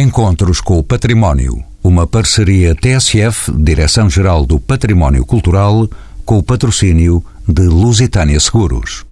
[0.00, 1.62] Encontros com o Património.
[1.84, 5.86] Uma parceria TSF, Direção-Geral do Património Cultural,
[6.24, 9.04] com o patrocínio de Lusitânia Seguros.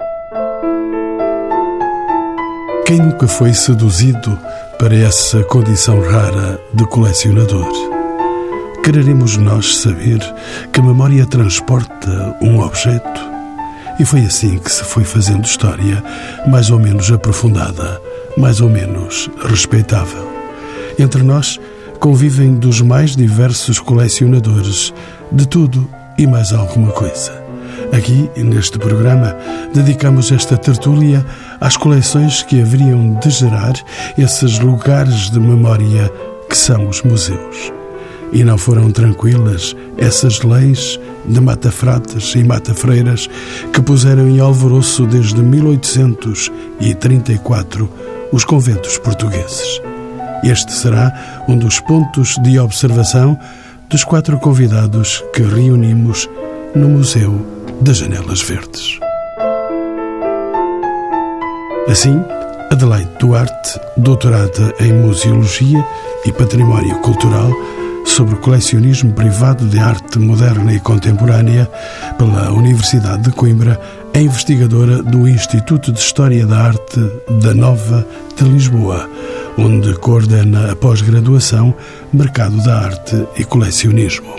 [2.87, 4.39] Quem nunca foi seduzido
[4.79, 7.71] para essa condição rara de colecionador?
[8.83, 10.21] Quereremos nós saber
[10.73, 13.21] que a memória transporta um objeto?
[14.01, 16.03] E foi assim que se foi fazendo história,
[16.47, 18.01] mais ou menos aprofundada,
[18.39, 20.38] mais ou menos respeitável.
[20.99, 21.61] Entre nós
[22.01, 24.93] convivem dos mais diversos colecionadores
[25.31, 25.87] de tudo
[26.19, 27.47] e mais alguma coisa.
[27.93, 29.37] Aqui, neste programa,
[29.73, 31.25] dedicamos esta tertúlia
[31.61, 33.75] às coleções que haveriam de gerar
[34.17, 36.11] esses lugares de memória
[36.49, 37.73] que são os museus.
[38.33, 43.31] E não foram tranquilas essas leis de mata-fratas e mata-freiras
[43.73, 47.89] que puseram em alvoroço desde 1834
[48.31, 49.81] os conventos portugueses.
[50.43, 53.39] Este será um dos pontos de observação
[53.89, 56.29] dos quatro convidados que reunimos
[56.75, 57.47] no Museu
[57.81, 58.99] das Janelas Verdes.
[61.89, 62.23] Assim,
[62.71, 65.85] Adelaide Duarte, doutorada em Museologia
[66.27, 67.51] e Património Cultural,
[68.05, 71.71] sobre colecionismo privado de arte moderna e contemporânea
[72.17, 73.81] pela Universidade de Coimbra,
[74.13, 77.01] é investigadora do Instituto de História da Arte
[77.43, 79.09] da Nova de Lisboa,
[79.59, 81.75] onde coordena a pós-graduação
[82.13, 84.37] Mercado da Arte e Colecionismo.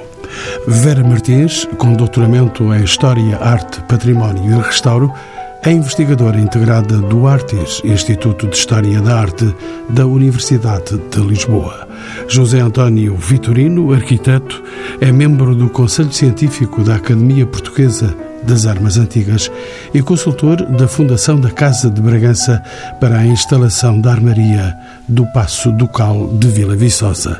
[0.65, 5.13] Vera Martins, com doutoramento em História, Arte, Património e Restauro,
[5.61, 9.53] é investigadora integrada do Artes, Instituto de História da Arte
[9.89, 11.85] da Universidade de Lisboa.
[12.29, 14.63] José António Vitorino, arquiteto,
[15.01, 19.51] é membro do Conselho Científico da Academia Portuguesa das Armas Antigas
[19.93, 22.61] e consultor da Fundação da Casa de Bragança
[22.99, 24.75] para a instalação da armaria
[25.07, 27.39] do Passo Ducal de Vila Viçosa.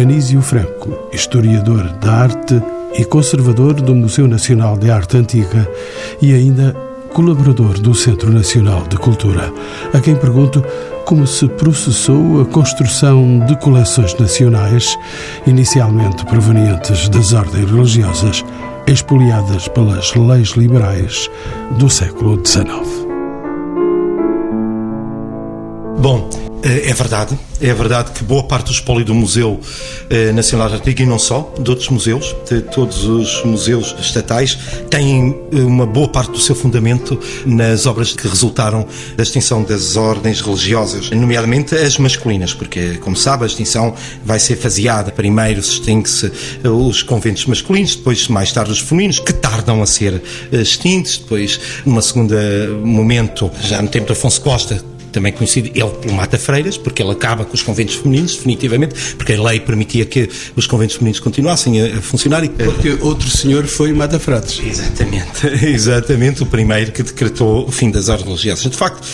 [0.00, 2.62] Anísio Franco, historiador da arte
[2.98, 5.68] e conservador do Museu Nacional de Arte Antiga
[6.22, 6.74] e ainda
[7.12, 9.52] colaborador do Centro Nacional de Cultura,
[9.92, 10.64] a quem pergunto
[11.04, 14.96] como se processou a construção de coleções nacionais,
[15.46, 18.44] inicialmente provenientes das ordens religiosas,
[18.88, 21.30] expoliadas pelas leis liberais
[21.78, 23.07] do século XIX.
[25.98, 26.30] Bom,
[26.62, 29.58] eh, é verdade, é verdade que boa parte do espólio do Museu
[30.08, 34.56] eh, Nacional de Antiga e não só, de outros museus, de todos os museus estatais,
[34.88, 39.96] têm eh, uma boa parte do seu fundamento nas obras que resultaram da extinção das
[39.96, 43.92] ordens religiosas, nomeadamente as masculinas, porque, como sabe, a extinção
[44.24, 45.10] vai ser faseada.
[45.10, 46.30] Primeiro se extingue-se
[46.62, 50.22] os conventos masculinos, depois, mais tarde, os femininos, que tardam a ser
[50.52, 52.38] extintos, depois, numa segunda
[52.84, 54.80] momento, já no tempo de Afonso Costa,
[55.12, 59.32] também conhecido ele pelo Mata Freiras, porque ele acaba com os conventos femininos, definitivamente, porque
[59.32, 62.44] a lei permitia que os conventos femininos continuassem a, funcionar.
[62.44, 62.48] E...
[62.48, 64.60] Porque outro senhor foi Mata Fratos.
[64.64, 68.70] Exatamente, exatamente, o primeiro que decretou o fim das ordens religiosas.
[68.70, 69.06] De facto,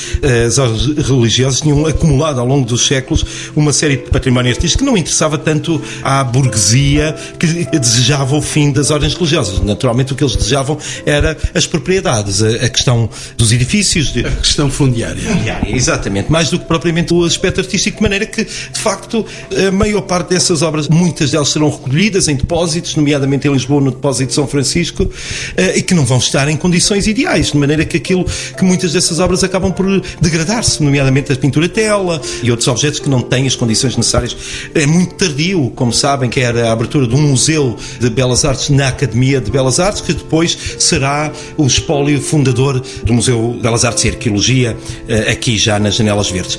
[0.46, 3.24] as ordens religiosas tinham acumulado ao longo dos séculos
[3.54, 7.46] uma série de património artístico que não interessava tanto à burguesia que
[7.78, 9.60] desejava o fim das ordens religiosas.
[9.60, 14.12] Naturalmente, o que eles desejavam era as propriedades, a, a questão dos edifícios.
[14.12, 14.26] De...
[14.26, 15.20] A questão fundiária.
[15.20, 19.26] fundiária Exatamente, mais do que propriamente o aspecto artístico, de maneira que, de facto,
[19.68, 23.90] a maior parte dessas obras, muitas delas serão recolhidas em depósitos, nomeadamente em Lisboa, no
[23.90, 25.06] depósito de São Francisco,
[25.54, 28.24] eh, e que não vão estar em condições ideais, de maneira que aquilo,
[28.56, 29.84] que muitas dessas obras acabam por
[30.22, 34.34] degradar-se, nomeadamente a pintura tela e outros objetos que não têm as condições necessárias.
[34.74, 38.70] É muito tardio, como sabem, que era a abertura de um museu de belas artes
[38.70, 43.84] na Academia de Belas Artes, que depois será o espólio fundador do Museu de Belas
[43.84, 44.74] Artes e Arqueologia,
[45.06, 46.58] eh, aqui já nas janelas verdes.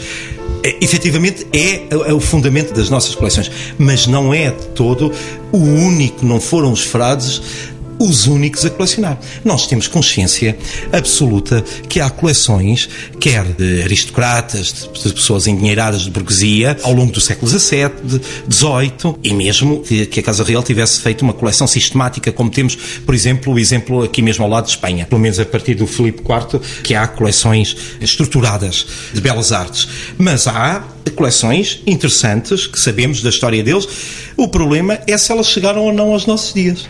[0.64, 5.12] É, efetivamente é, é, o fundamento das nossas coleções, mas não é de todo
[5.52, 7.42] o único, não foram os frases
[8.00, 9.18] os únicos a colecionar.
[9.44, 10.58] Nós temos consciência
[10.92, 12.90] absoluta que há coleções,
[13.20, 19.34] quer de aristocratas, de pessoas endinheiradas de burguesia, ao longo do século XVII, XVIII, e
[19.34, 22.76] mesmo que a Casa Real tivesse feito uma coleção sistemática, como temos,
[23.06, 25.88] por exemplo, o exemplo aqui mesmo ao lado de Espanha, pelo menos a partir do
[25.88, 29.88] Filipe IV, que há coleções estruturadas de belas artes.
[30.18, 30.84] Mas há
[31.16, 33.88] coleções interessantes que sabemos da história deles.
[34.36, 36.88] O problema é se elas chegaram ou não aos nossos dias.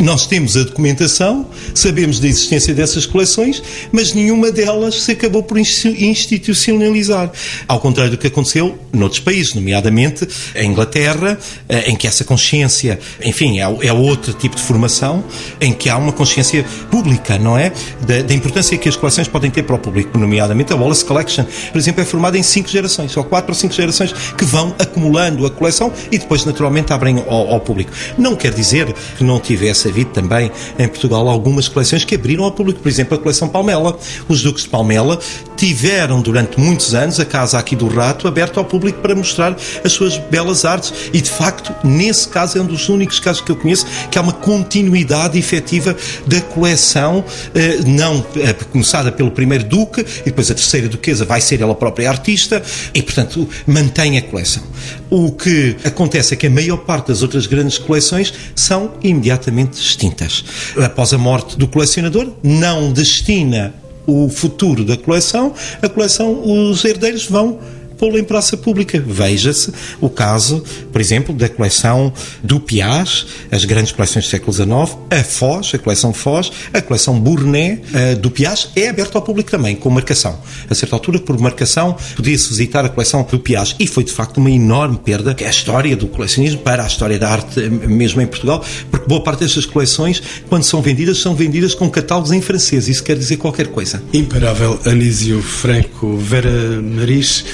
[0.00, 3.62] Nós temos a documentação, sabemos da existência dessas coleções,
[3.92, 7.30] mas nenhuma delas se acabou por institucionalizar.
[7.68, 11.38] Ao contrário do que aconteceu noutros países, nomeadamente a Inglaterra,
[11.68, 15.22] eh, em que essa consciência, enfim, é, é outro tipo de formação,
[15.60, 17.70] em que há uma consciência pública, não é?
[18.00, 21.44] Da, da importância que as coleções podem ter para o público, nomeadamente a Wallace Collection,
[21.70, 25.44] por exemplo, é formada em cinco gerações, ou quatro ou cinco gerações que vão acumulando
[25.44, 27.92] a coleção e depois, naturalmente, abrem ao, ao público.
[28.16, 32.52] Não quer dizer que não tivesse havido também em Portugal algumas coleções que abriram ao
[32.52, 33.98] público, por exemplo, a coleção Palmela.
[34.28, 35.18] Os Duques de Palmela
[35.60, 39.54] tiveram durante muitos anos a casa aqui do Rato aberta ao público para mostrar
[39.84, 43.52] as suas belas artes e, de facto, nesse caso é um dos únicos casos que
[43.52, 45.94] eu conheço que há uma continuidade efetiva
[46.26, 47.22] da coleção,
[47.54, 51.74] eh, não eh, começada pelo primeiro Duque e depois a terceira Duquesa vai ser ela
[51.74, 52.62] própria artista
[52.94, 54.62] e, portanto, mantém a coleção.
[55.10, 60.42] O que acontece é que a maior parte das outras grandes coleções são imediatamente extintas.
[60.82, 63.74] Após a morte do colecionador, não destina
[64.06, 67.58] o futuro da coleção, a coleção, os herdeiros vão
[68.00, 69.02] pô-lo em praça pública.
[69.06, 69.70] Veja-se
[70.00, 72.10] o caso, por exemplo, da coleção
[72.42, 77.20] do Piaz, as grandes coleções do século XIX, a Foz, a coleção Foz, a coleção
[77.20, 77.82] Burnet
[78.20, 80.40] do Piaz é aberta ao público também, com marcação.
[80.68, 84.38] A certa altura, por marcação, podia-se visitar a coleção do Piaz e foi de facto
[84.38, 88.22] uma enorme perda que é a história do colecionismo para a história da arte mesmo
[88.22, 92.40] em Portugal, porque boa parte destas coleções, quando são vendidas, são vendidas com catálogos em
[92.40, 92.88] francês.
[92.88, 94.02] Isso quer dizer qualquer coisa.
[94.14, 97.44] Imparável Anísio Franco, Vera Maris,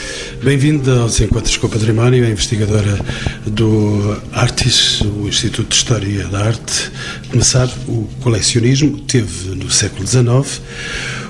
[0.42, 2.98] Bem-vinda aos Encontros com o Património, a investigadora
[3.46, 6.92] do Artis, o Instituto de História da Arte.
[7.30, 10.62] Começar, o colecionismo teve, no século XIX,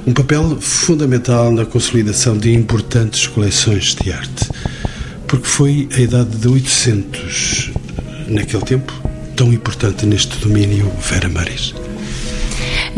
[0.06, 4.50] um papel fundamental na consolidação de importantes coleções de arte.
[5.26, 7.70] Porque foi a idade de 800,
[8.28, 8.92] naquele tempo,
[9.34, 11.74] tão importante neste domínio, Vera Maris.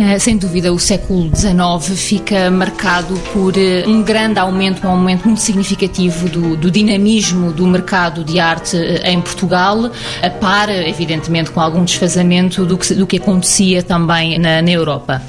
[0.01, 5.27] Eh, sem dúvida, o século XIX fica marcado por eh, um grande aumento, um aumento
[5.27, 9.91] muito significativo do, do dinamismo do mercado de arte eh, em Portugal,
[10.23, 15.21] a par, evidentemente, com algum desfazamento do que, do que acontecia também na, na Europa.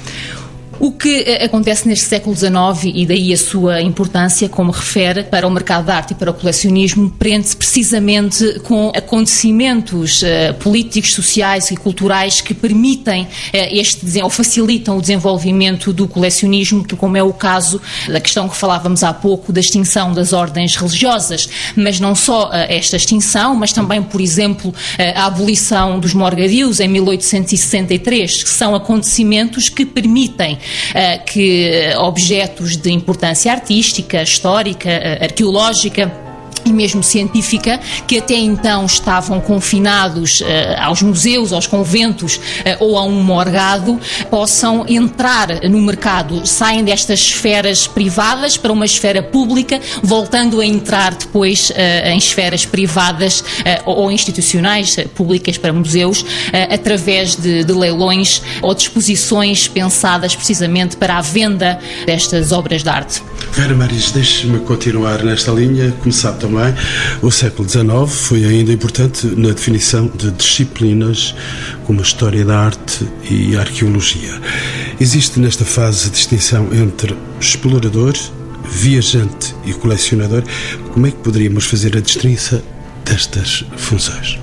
[0.80, 5.46] O que eh, acontece neste século XIX e daí a sua importância, como refere, para
[5.46, 11.70] o mercado de arte e para o colecionismo, prende-se precisamente com acontecimentos uh, políticos, sociais
[11.70, 17.34] e culturais que permitem uh, este ou facilitam o desenvolvimento do colecionismo, como é o
[17.34, 17.78] caso
[18.08, 22.96] da questão que falávamos há pouco da extinção das ordens religiosas, mas não só esta
[22.96, 24.74] extinção, mas também, por exemplo,
[25.14, 30.69] a abolição dos morgadios em 1863, que são acontecimentos que permitem eh,
[31.18, 36.29] que objetos de importância artística, histórica, eh, arqueológica,
[36.64, 40.44] e mesmo científica, que até então estavam confinados uh,
[40.80, 42.40] aos museus, aos conventos uh,
[42.80, 43.98] ou a um morgado,
[44.30, 51.14] possam entrar no mercado, saem destas esferas privadas para uma esfera pública, voltando a entrar
[51.14, 53.42] depois uh, em esferas privadas
[53.84, 56.24] ou institucionais, públicas para museus,
[56.70, 62.88] através de, de leilões ou de exposições pensadas precisamente para a venda destas obras de
[62.88, 63.22] arte.
[63.52, 66.49] Vera Maris, deixe-me continuar nesta linha, começar também.
[67.22, 71.34] O século XIX foi ainda importante na definição de disciplinas
[71.84, 74.40] como a História da Arte e a Arqueologia.
[75.00, 78.14] Existe nesta fase a distinção entre explorador,
[78.70, 80.42] viajante e colecionador.
[80.92, 82.62] Como é que poderíamos fazer a distinção
[83.04, 84.38] destas funções?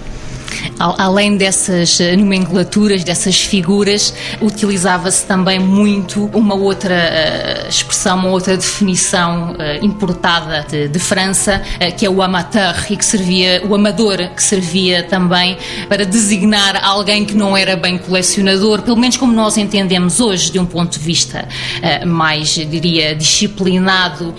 [0.80, 8.56] Além dessas eh, nomenclaturas, dessas figuras, utilizava-se também muito uma outra uh, expressão, uma outra
[8.56, 11.62] definição uh, importada de, de França,
[11.98, 17.26] que é o amateur, e que servia, o amador, que servia também para designar alguém
[17.26, 21.04] que não era bem colecionador, pelo menos como nós entendemos hoje, de um ponto de
[21.04, 21.48] vista
[22.06, 24.34] mais, diria, disciplinado,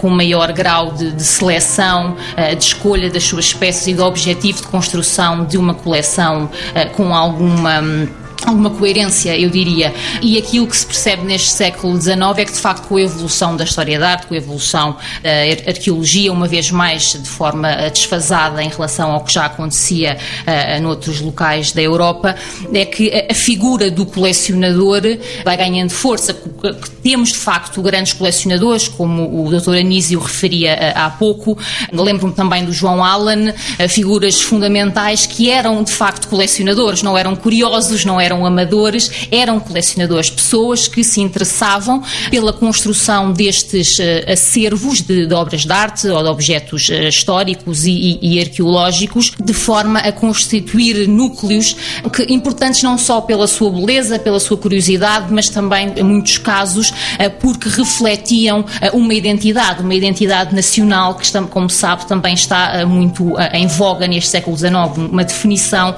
[0.00, 2.16] com maior grau de, de seleção,
[2.56, 7.14] de escolha das suas peças e do objetivo de construção de uma coleção uh, com
[7.14, 8.08] alguma hum,
[8.46, 9.94] alguma coerência, eu diria.
[10.22, 13.56] E aquilo que se percebe neste século XIX é que, de facto, com a evolução
[13.56, 17.90] da história da arte, com a evolução da arqueologia, uma vez mais de forma eh,
[17.90, 22.34] desfasada em relação ao que já acontecia uh, noutros locais da Europa,
[22.72, 25.02] é que a figura do colecionador
[25.44, 26.34] vai ganhando força.
[27.02, 29.76] Temos, de facto, grandes colecionadores, como o Dr.
[29.76, 31.56] Anísio referia uh, há pouco.
[31.92, 33.54] Lembro-me também do João Allen, uh,
[33.88, 39.60] figuras fundamentais que eram, de facto, colecionadores, não eram curiosos, não eram eram amadores, eram
[39.60, 46.08] colecionadores, pessoas que se interessavam pela construção destes uh, acervos de, de, obras de arte
[46.08, 51.76] ou de objetos uh, históricos e, e, e, arqueológicos, de forma a constituir núcleos
[52.12, 56.90] que, importantes não só pela sua beleza, pela sua curiosidade, mas também, em muitos casos,
[56.90, 63.66] uh, porque refletiam uma identidade, uma identidade nacional que, como sabe, também está muito em
[63.66, 64.74] voga neste século XIX,
[65.10, 65.94] uma definição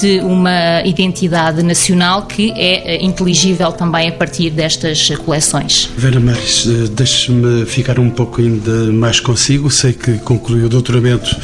[0.00, 5.90] de uma identidade nacional que é inteligível também a partir destas coleções.
[5.96, 9.70] Vera Maris, eh, deixe-me ficar um pouco ainda mais consigo.
[9.70, 11.36] Sei que concluiu o doutoramento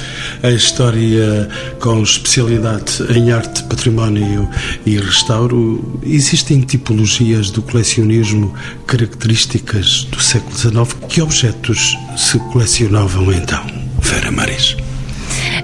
[0.43, 1.49] em História
[1.81, 4.49] com especialidade em Arte, Património
[4.85, 6.01] e Restauro.
[6.05, 8.55] Existem tipologias do colecionismo
[8.87, 11.09] características do século XIX?
[11.09, 13.65] Que objetos se colecionavam então,
[14.01, 14.77] Vera Maris?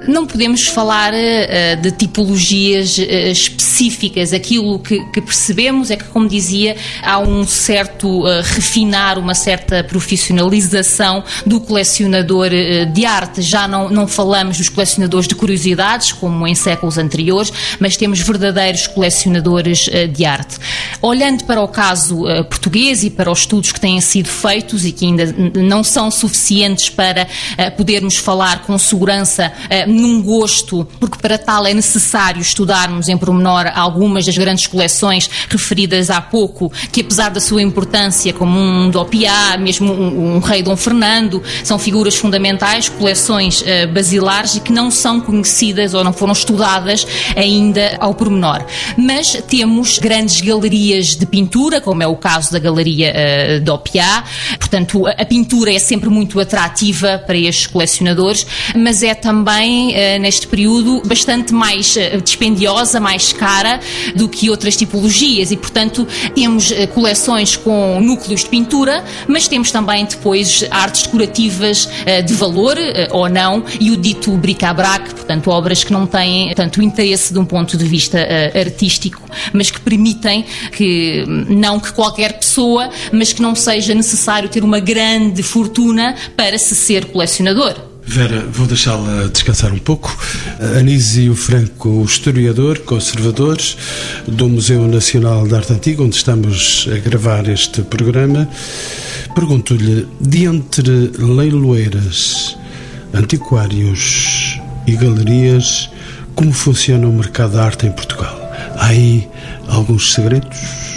[0.07, 4.33] Não podemos falar uh, de tipologias uh, específicas.
[4.33, 9.83] Aquilo que, que, percebemos é que, como dizia, há um certo uh, refinar, uma certa
[9.83, 12.51] profissionalização do colecionador
[12.93, 13.43] de arte.
[13.43, 18.87] Já não, não falamos dos colecionadores de curiosidades, como em séculos anteriores, mas temos verdadeiros
[18.87, 20.57] colecionadores de arte.
[21.03, 25.05] Olhando para o caso português e para os estudos que têm sido feitos e que
[25.05, 27.27] ainda não são suficientes para
[27.77, 29.53] podermos falar com segurança
[29.97, 36.11] num gosto, porque para tal é necessário estudarmos em pormenor algumas das grandes coleções referidas
[36.11, 40.63] há pouco, que apesar da sua importância, como um do Opiá, mesmo um, um, rei
[40.63, 46.13] Dom Fernando, são figuras fundamentais, coleções uh, basilares e que não são conhecidas ou não
[46.13, 48.65] foram estudadas ainda ao pormenor.
[48.97, 54.25] Mas temos grandes galerias de pintura, como é o caso da Galeria uh, do Opiá,
[54.59, 60.21] portanto, a, a pintura é sempre muito atrativa para estes colecionadores, mas é também uh,
[60.21, 63.81] neste período, bastante mais uh, dispendiosa, mais cara
[64.15, 69.71] do que outras tipologias e, portanto, temos uh, coleções com núcleos de pintura, mas temos
[69.71, 71.89] também depois artes decorativas
[72.25, 72.77] de valor
[73.11, 77.45] ou não e o dito bric-à-brac, portanto, obras que não têm tanto interesse de um
[77.45, 78.19] ponto de vista
[78.55, 84.65] artístico, mas que permitem que, não que qualquer pessoa, mas que não seja necessário ter
[84.65, 87.86] uma grande fortuna para se ser colecionador.
[88.09, 90.17] Vera, vou deixá-la descansar um pouco.
[90.79, 93.59] Anísio Franco, historiador, conservador
[94.29, 98.49] do Museu Nacional de Arte Antiga, onde estamos a gravar este programa.
[99.35, 102.57] Pergunto-lhe, de entre leiloeiras,
[103.13, 105.91] antiquários e galerias,
[106.35, 108.41] como funciona o mercado da arte em Portugal?
[108.77, 109.29] Há aí
[109.69, 110.96] alguns segredos?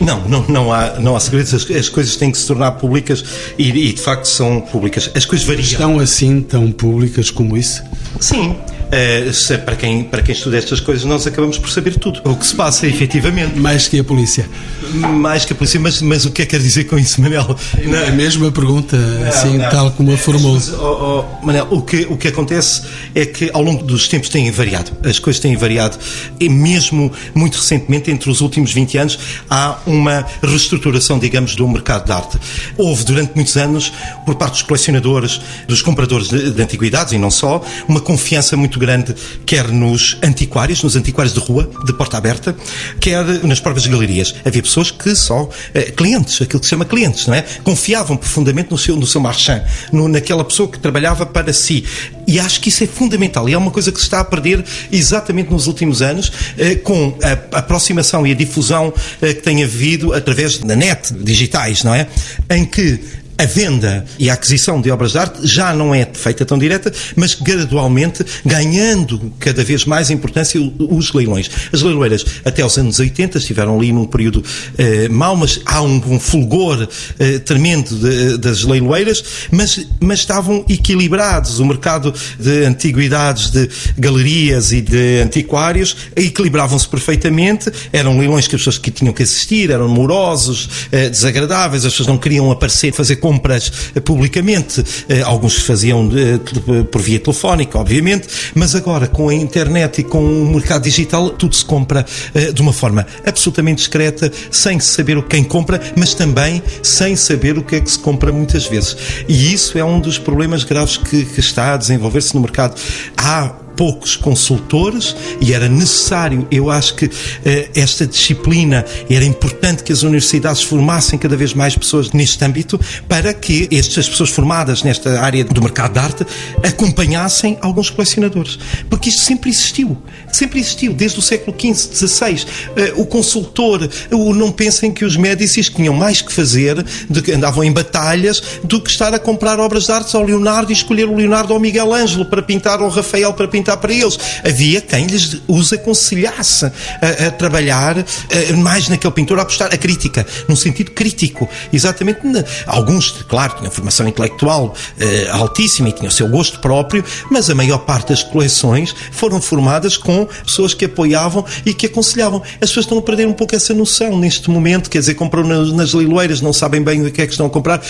[0.00, 3.24] Não, não, não, há, não há segredos, as, as coisas têm que se tornar públicas
[3.58, 5.10] e, e, de facto são públicas.
[5.14, 5.64] As coisas variam.
[5.64, 7.82] Estão assim tão públicas como isso?
[8.20, 8.56] Sim,
[8.86, 12.20] Uh, para, quem, para quem estuda estas coisas, nós acabamos por saber tudo.
[12.24, 13.58] O que se passa, efetivamente.
[13.58, 14.48] Mais que a polícia.
[14.94, 17.56] Mais que a polícia, mas, mas o que é que quer dizer com isso, Manel?
[17.84, 19.68] Não, é a mesma pergunta, não, assim, não.
[19.70, 20.56] tal como a formou.
[20.78, 22.82] Oh, oh, Manel, o que, o que acontece
[23.14, 24.92] é que ao longo dos tempos têm variado.
[25.04, 25.98] As coisas têm variado.
[26.38, 29.18] E mesmo muito recentemente, entre os últimos 20 anos,
[29.50, 32.38] há uma reestruturação, digamos, do mercado de arte.
[32.76, 33.92] Houve durante muitos anos,
[34.24, 38.75] por parte dos colecionadores, dos compradores de, de antiguidades e não só, uma confiança muito
[38.76, 39.14] muito grande,
[39.44, 42.54] quer nos antiquários, nos antiquários de rua, de porta aberta,
[43.00, 44.34] quer nas próprias galerias.
[44.44, 47.44] Havia pessoas que só, eh, clientes, aquilo que se chama clientes, não é?
[47.64, 51.84] Confiavam profundamente no seu, no seu marchand, no, naquela pessoa que trabalhava para si.
[52.26, 54.64] E acho que isso é fundamental e é uma coisa que se está a perder
[54.92, 58.92] exatamente nos últimos anos, eh, com a aproximação e a difusão
[59.22, 62.06] eh, que tem havido através da net, digitais, não é?
[62.50, 63.00] Em que
[63.38, 66.92] a venda e a aquisição de obras de arte já não é feita tão direta,
[67.14, 71.50] mas gradualmente ganhando cada vez mais importância os leilões.
[71.72, 74.42] As leiloeiras até os anos 80 estiveram ali num período
[74.78, 76.88] eh, mau, mas há um, um fulgor
[77.18, 81.60] eh, tremendo de, das leiloeiras, mas, mas estavam equilibrados.
[81.60, 87.70] O mercado de antiguidades, de galerias e de antiquários equilibravam-se perfeitamente.
[87.92, 92.08] Eram leilões que as pessoas que tinham que assistir eram morosos, eh, desagradáveis, as pessoas
[92.08, 94.84] não queriam aparecer, fazer compras eh, publicamente.
[95.08, 96.38] Eh, alguns faziam eh,
[96.84, 101.56] por via telefónica, obviamente, mas agora com a internet e com o mercado digital, tudo
[101.56, 102.06] se compra
[102.54, 107.62] de uma forma absolutamente discreta, sem saber o quem compra, mas também sem saber o
[107.62, 108.96] que é que se compra muitas vezes.
[109.26, 112.80] E isso é um dos problemas graves que, que está a desenvolver-se no mercado.
[113.16, 117.10] Há poucos consultores e era necessário, eu acho que
[117.44, 122.80] eh, esta disciplina era importante que as universidades formassem cada vez mais pessoas neste âmbito
[123.08, 126.26] para que estas pessoas formadas nesta área do mercado de arte
[126.62, 128.58] acompanhassem alguns colecionadores.
[128.88, 129.96] Porque isto sempre existiu,
[130.32, 132.46] sempre existiu, desde o século XV, XVI.
[132.76, 137.32] Eh, o consultor, o não pensem que os médicis tinham mais que fazer, de que
[137.32, 141.08] andavam em batalhas, do que estar a comprar obras de arte ao Leonardo e escolher
[141.08, 144.18] o Leonardo ou o Miguel Ângelo para pintar ou o Rafael para pintar para eles.
[144.44, 149.78] Havia quem lhes os aconselhasse a, a trabalhar a, mais naquele pintor, a apostar a
[149.78, 151.48] crítica, num sentido crítico.
[151.72, 152.20] Exatamente.
[152.66, 157.54] Alguns, claro, tinham formação intelectual uh, altíssima e tinham o seu gosto próprio, mas a
[157.54, 162.42] maior parte das coleções foram formadas com pessoas que apoiavam e que aconselhavam.
[162.60, 165.72] As pessoas estão a perder um pouco essa noção neste momento, quer dizer, compram nas,
[165.72, 167.80] nas leiloeiras, não sabem bem o que é que estão a comprar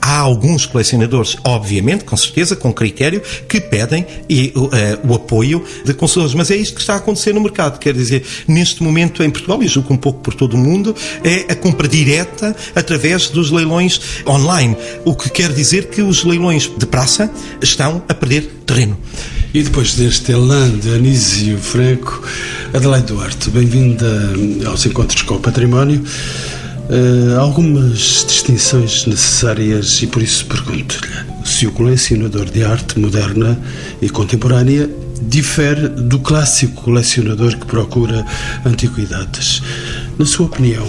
[0.00, 4.52] há alguns colecionadores, obviamente, com certeza, com critério, que pedem e,
[5.04, 6.34] o apoio de consultores.
[6.34, 7.78] Mas é isto que está a acontecer no mercado.
[7.78, 11.52] Quer dizer, neste momento em Portugal, e julgo um pouco por todo o mundo, é
[11.52, 14.76] a compra direta através dos leilões online.
[15.04, 17.30] O que quer dizer que os leilões de praça
[17.62, 18.98] estão a perder terreno.
[19.52, 22.22] E depois deste elan de Anísio Franco,
[22.72, 24.06] Adelaide Duarte, bem-vinda
[24.66, 26.04] aos Encontros com o Património.
[26.90, 33.56] Uh, algumas distinções necessárias e por isso pergunto-lhe se o colecionador de arte moderna
[34.02, 34.90] e contemporânea
[35.22, 38.26] difere do clássico colecionador que procura
[38.66, 39.62] antiguidades.
[40.18, 40.84] Na sua opinião,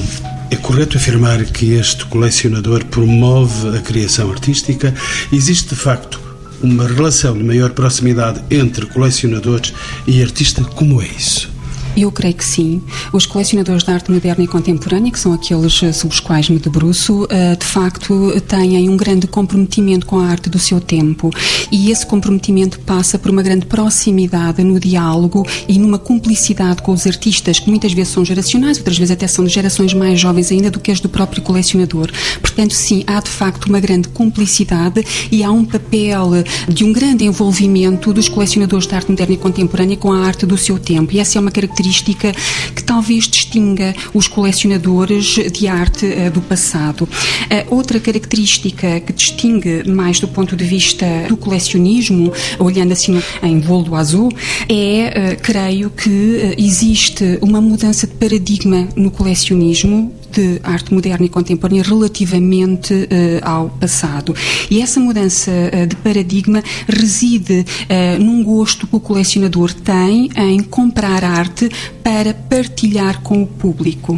[0.50, 4.92] é correto afirmar que este colecionador promove a criação artística?
[5.32, 6.20] Existe de facto
[6.64, 9.72] uma relação de maior proximidade entre colecionadores
[10.08, 10.64] e artista?
[10.64, 11.61] Como é isso?
[11.96, 12.82] Eu creio que sim.
[13.12, 16.58] Os colecionadores de arte moderna e contemporânea, que são aqueles eh, sobre os quais me
[16.58, 21.30] debruço, eh, de facto têm um grande comprometimento com a arte do seu tempo
[21.70, 27.06] e esse comprometimento passa por uma grande proximidade no diálogo e numa cumplicidade com os
[27.06, 30.72] artistas, que muitas vezes são geracionais, outras vezes até são de gerações mais jovens ainda
[30.72, 32.10] do que as do próprio colecionador.
[32.40, 36.32] Portanto, sim, há de facto uma grande cumplicidade e há um papel
[36.70, 40.58] de um grande envolvimento dos colecionadores de arte moderna e contemporânea com a arte do
[40.58, 41.14] seu tempo.
[41.14, 42.32] E essa é uma característica característica
[42.76, 47.04] que talvez distinga os colecionadores de arte uh, do passado.
[47.04, 53.60] Uh, outra característica que distingue mais do ponto de vista do colecionismo, olhando assim em
[53.60, 54.32] voo azul,
[54.70, 61.30] é, uh, creio que existe uma mudança de paradigma no colecionismo de arte moderna e
[61.30, 63.08] contemporânea relativamente uh,
[63.44, 64.34] ao passado.
[64.70, 70.64] E essa mudança uh, de paradigma reside uh, num gosto que o colecionador tem em
[70.64, 71.70] comprar arte
[72.04, 74.16] para partilhar com o público.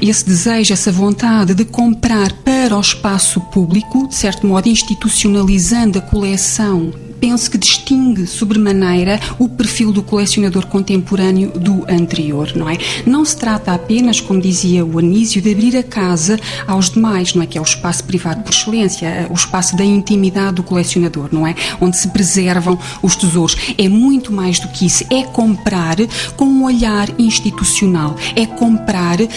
[0.00, 6.02] Esse desejo, essa vontade de comprar para o espaço público, de certo modo institucionalizando a
[6.02, 12.76] coleção penso que distingue sobremaneira o perfil do colecionador contemporâneo do anterior, não é?
[13.06, 17.42] Não se trata apenas, como dizia o Anísio, de abrir a casa aos demais, não
[17.42, 17.46] é?
[17.46, 21.46] Que é o espaço privado por excelência, é o espaço da intimidade do colecionador, não
[21.46, 21.54] é?
[21.80, 23.56] Onde se preservam os tesouros.
[23.78, 25.04] É muito mais do que isso.
[25.10, 25.96] É comprar
[26.36, 28.16] com um olhar institucional.
[28.34, 29.28] É comprar uh,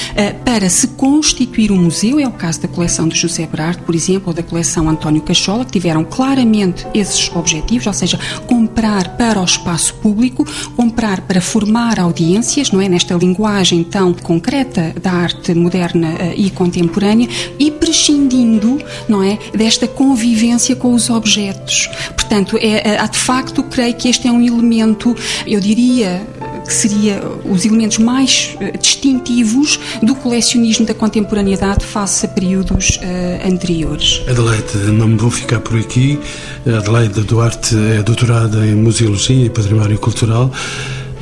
[0.43, 2.19] para se constituir um museu.
[2.19, 5.65] É o caso da coleção de José Berardo, por exemplo, ou da coleção António Cachola,
[5.65, 11.99] que tiveram claramente esses objetivos ou seja, comprar para o espaço público, comprar para formar
[11.99, 12.89] audiências, não é?
[12.89, 19.37] Nesta linguagem tão concreta da arte moderna eh, e contemporânea e prescindindo, não é?
[19.53, 21.89] Desta convivência com os objetos.
[22.15, 25.15] Portanto, é, é de facto, creio que este é um elemento,
[25.47, 26.25] eu diria,
[26.69, 33.47] que seria os elementos mais uh, distintivos do colecionismo da contemporaneidade face a períodos uh,
[33.47, 34.21] anteriores.
[34.29, 36.19] Adelaide, não me vou ficar por aqui.
[36.67, 40.51] Adelaide Duarte é doutorada em Museologia e Património Cultural.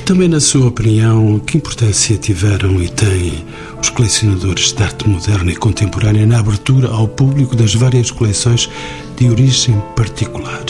[0.04, 3.46] Também, na sua opinião, que importância tiveram e têm
[3.82, 8.70] os colecionadores de arte moderna e contemporânea na abertura ao público das várias coleções
[9.16, 10.66] de origem particular?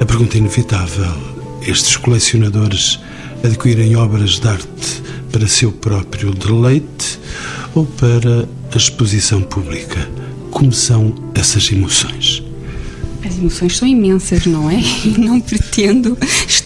[0.00, 1.12] A pergunta inevitável:
[1.60, 2.98] estes colecionadores
[3.46, 7.18] adquirem obras de arte para seu próprio deleite
[7.74, 10.08] ou para a exposição pública?
[10.50, 12.42] Como são essas emoções?
[13.24, 14.80] As emoções são imensas, não é?
[15.18, 16.16] Não pretendo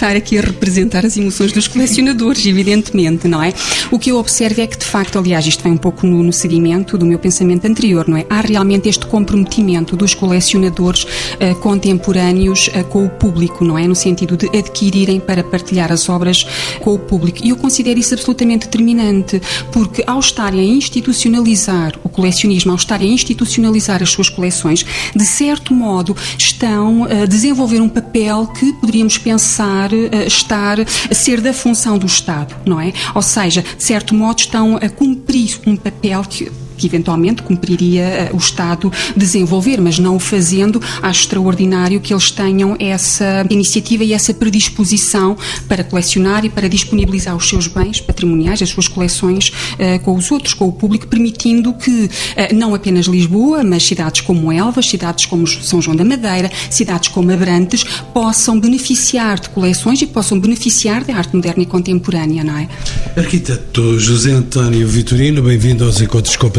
[0.01, 3.53] estar aqui a representar as emoções dos colecionadores, evidentemente, não é?
[3.91, 6.33] O que eu observo é que, de facto, aliás, isto vem um pouco no, no
[6.33, 8.25] seguimento do meu pensamento anterior, não é?
[8.31, 13.87] Há realmente este comprometimento dos colecionadores uh, contemporâneos uh, com o público, não é?
[13.87, 16.47] No sentido de adquirirem para partilhar as obras
[16.81, 17.41] com o público.
[17.45, 23.11] E eu considero isso absolutamente determinante, porque ao estarem a institucionalizar o colecionismo, ao estarem
[23.11, 24.83] a institucionalizar as suas coleções,
[25.15, 31.41] de certo modo, estão a desenvolver um papel que poderíamos pensar uh, estar a ser
[31.41, 32.93] da função do Estado, não é?
[33.15, 36.51] Ou seja, de certo modo estão a cumprir um papel que
[36.81, 42.31] que eventualmente cumpriria eh, o Estado desenvolver, mas não o fazendo, acho extraordinário que eles
[42.31, 45.37] tenham essa iniciativa e essa predisposição
[45.69, 50.31] para colecionar e para disponibilizar os seus bens patrimoniais, as suas coleções uh, com os
[50.31, 55.27] outros, com o público, permitindo que uh, não apenas Lisboa, mas cidades como Elvas, cidades
[55.27, 61.05] como São João da Madeira, cidades como Abrantes, possam beneficiar de coleções e possam beneficiar
[61.05, 62.69] da arte moderna e contemporânea, não é?
[63.17, 66.51] Arquiteto José António Vitorino, bem-vindo aos Encontros com a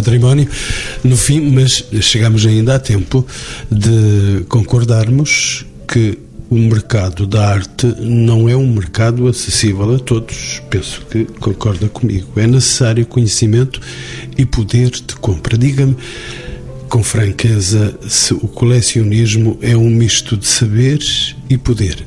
[1.03, 3.25] no fim, mas chegamos ainda a tempo
[3.69, 6.17] de concordarmos que
[6.49, 10.61] o mercado da arte não é um mercado acessível a todos.
[10.69, 12.27] Penso que concorda comigo.
[12.35, 13.79] É necessário conhecimento
[14.37, 15.57] e poder de compra.
[15.57, 15.95] Diga-me
[16.89, 22.05] com franqueza se o colecionismo é um misto de saberes e poder.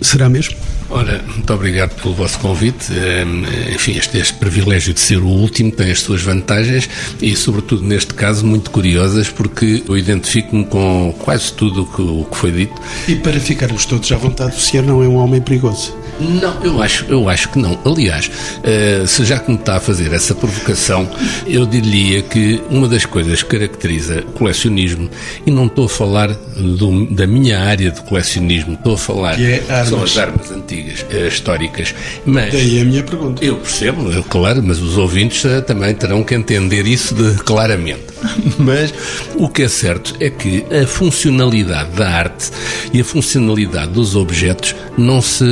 [0.00, 0.56] Será mesmo?
[0.94, 2.92] Ora, muito obrigado pelo vosso convite.
[2.92, 6.88] Ehm, enfim, este, este privilégio de ser o último tem as suas vantagens
[7.20, 12.24] e, sobretudo neste caso, muito curiosas, porque eu identifico-me com quase tudo o que, o
[12.30, 12.74] que foi dito.
[13.08, 15.96] E para ficarmos todos à vontade, o senhor não é um homem perigoso?
[16.20, 17.78] Não, eu acho, eu acho que não.
[17.84, 21.08] Aliás, uh, se já que me está a fazer essa provocação,
[21.46, 25.08] eu diria que uma das coisas que caracteriza o colecionismo,
[25.46, 29.44] e não estou a falar do, da minha área de colecionismo, estou a falar que
[29.44, 31.94] é são as armas antigas, uh, históricas.
[32.24, 33.44] Mas Daí a minha pergunta.
[33.44, 38.11] Eu percebo, claro, mas os ouvintes uh, também terão que entender isso de, claramente.
[38.58, 38.92] mas
[39.36, 42.50] o que é certo é que a funcionalidade da arte
[42.92, 45.44] e a funcionalidade dos objetos não se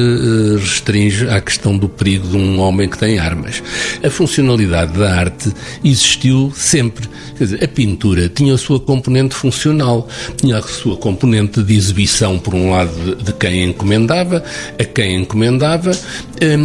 [0.58, 3.62] restringe à questão do perigo de um homem que tem armas.
[4.04, 5.52] A funcionalidade da arte
[5.82, 7.08] existiu sempre.
[7.36, 10.06] Quer dizer, a pintura tinha a sua componente funcional,
[10.36, 14.44] tinha a sua componente de exibição, por um lado, de, quem encomendava,
[14.78, 15.92] a quem encomendava,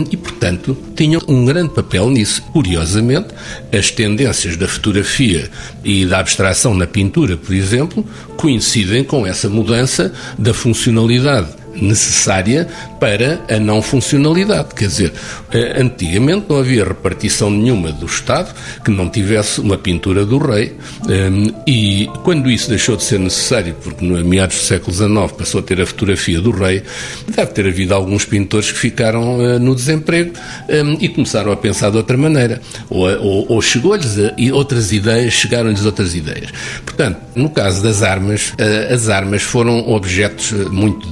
[0.09, 2.41] e, portanto, tinha um grande papel nisso.
[2.53, 3.27] Curiosamente,
[3.71, 5.49] as tendências da fotografia
[5.83, 8.05] e da abstração na pintura, por exemplo,
[8.37, 12.67] coincidem com essa mudança da funcionalidade necessária
[12.99, 14.69] para a não funcionalidade.
[14.75, 15.13] Quer dizer,
[15.51, 20.73] eh, antigamente não havia repartição nenhuma do Estado que não tivesse uma pintura do rei
[21.09, 25.59] ehm, e quando isso deixou de ser necessário, porque no meados do século XIX passou
[25.59, 26.83] a ter a fotografia do rei,
[27.27, 30.33] deve ter havido alguns pintores que ficaram eh, no desemprego
[30.69, 32.61] ehm, e começaram a pensar de outra maneira.
[32.89, 34.15] Ou, ou, ou chegou-lhes
[34.51, 36.49] outras ideias, chegaram-lhes outras ideias.
[36.83, 41.07] Portanto, no caso das armas, eh, as armas foram objetos muito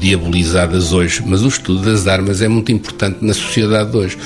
[0.54, 4.18] diabolizadas hoje, mas o estudo das armas é muito importante na sociedade de hoje,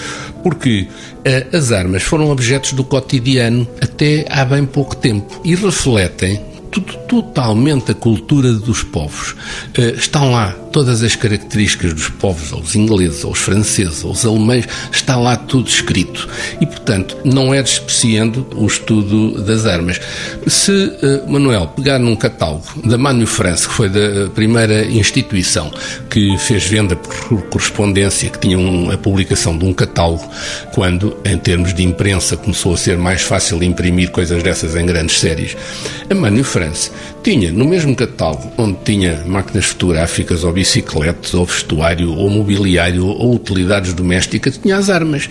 [0.44, 0.88] porque
[1.20, 6.94] uh, as armas foram objetos do cotidiano até há bem pouco tempo e refletem tudo,
[7.08, 9.32] totalmente a cultura dos povos.
[9.78, 15.16] Uh, estão lá todas as características dos povos, aos ingleses, aos franceses, aos alemães, está
[15.16, 16.30] lá tudo escrito.
[16.62, 20.00] E, portanto, não é despreciando o estudo das armas.
[20.46, 25.74] Se uh, Manuel pegar num catálogo da Manu France, que foi da primeira instituição
[26.12, 30.30] que fez venda por correspondência, que tinha um, a publicação de um catálogo,
[30.76, 35.20] quando, em termos de imprensa, começou a ser mais fácil imprimir coisas dessas em grandes
[35.20, 35.58] séries,
[36.08, 36.92] a Manu France
[37.28, 43.36] tinha no mesmo catálogo, onde tinha máquinas fotográficas ou bicicletas ou vestuário ou mobiliário ou
[43.36, 45.28] utilidades domésticas, tinha as armas.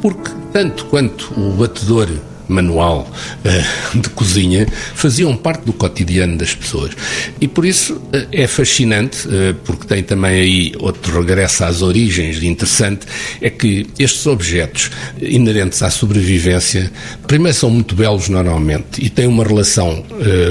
[0.00, 2.08] Porque tanto quanto o batedor
[2.50, 3.10] manual
[3.44, 6.92] uh, de cozinha faziam parte do cotidiano das pessoas.
[7.40, 12.42] E por isso uh, é fascinante, uh, porque tem também aí outro regresso às origens
[12.42, 13.06] interessante,
[13.40, 16.90] é que estes objetos inerentes à sobrevivência,
[17.26, 20.04] primeiro são muito belos normalmente e têm uma relação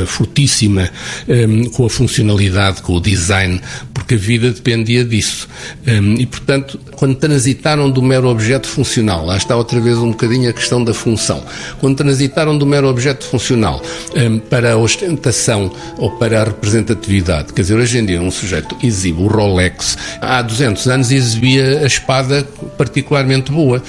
[0.05, 0.89] fortíssima
[1.73, 3.59] com a funcionalidade, com o design,
[4.09, 5.47] porque a vida dependia disso.
[5.87, 10.49] Um, e portanto, quando transitaram do mero objeto funcional, lá está outra vez um bocadinho
[10.49, 11.43] a questão da função.
[11.79, 13.79] Quando transitaram do mero objeto funcional
[14.15, 17.53] um, para a ostentação ou para a representatividade.
[17.53, 21.85] Quer dizer, hoje em dia um sujeito exibe o Rolex, há 200 anos exibia a
[21.85, 23.81] espada particularmente boa.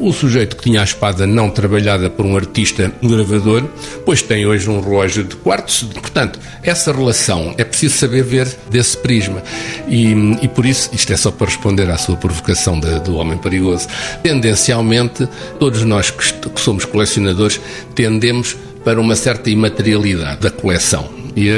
[0.00, 3.64] O sujeito que tinha a espada não trabalhada por um artista gravador,
[4.04, 5.82] pois tem hoje um relógio de quartos.
[5.82, 9.25] Portanto, essa relação é preciso saber ver desse prisma.
[9.88, 10.12] E,
[10.42, 13.88] e por isso, isto é só para responder à sua provocação de, do homem perigoso,
[14.22, 17.60] tendencialmente, todos nós que, que somos colecionadores,
[17.94, 21.08] tendemos para uma certa imaterialidade da coleção.
[21.36, 21.50] E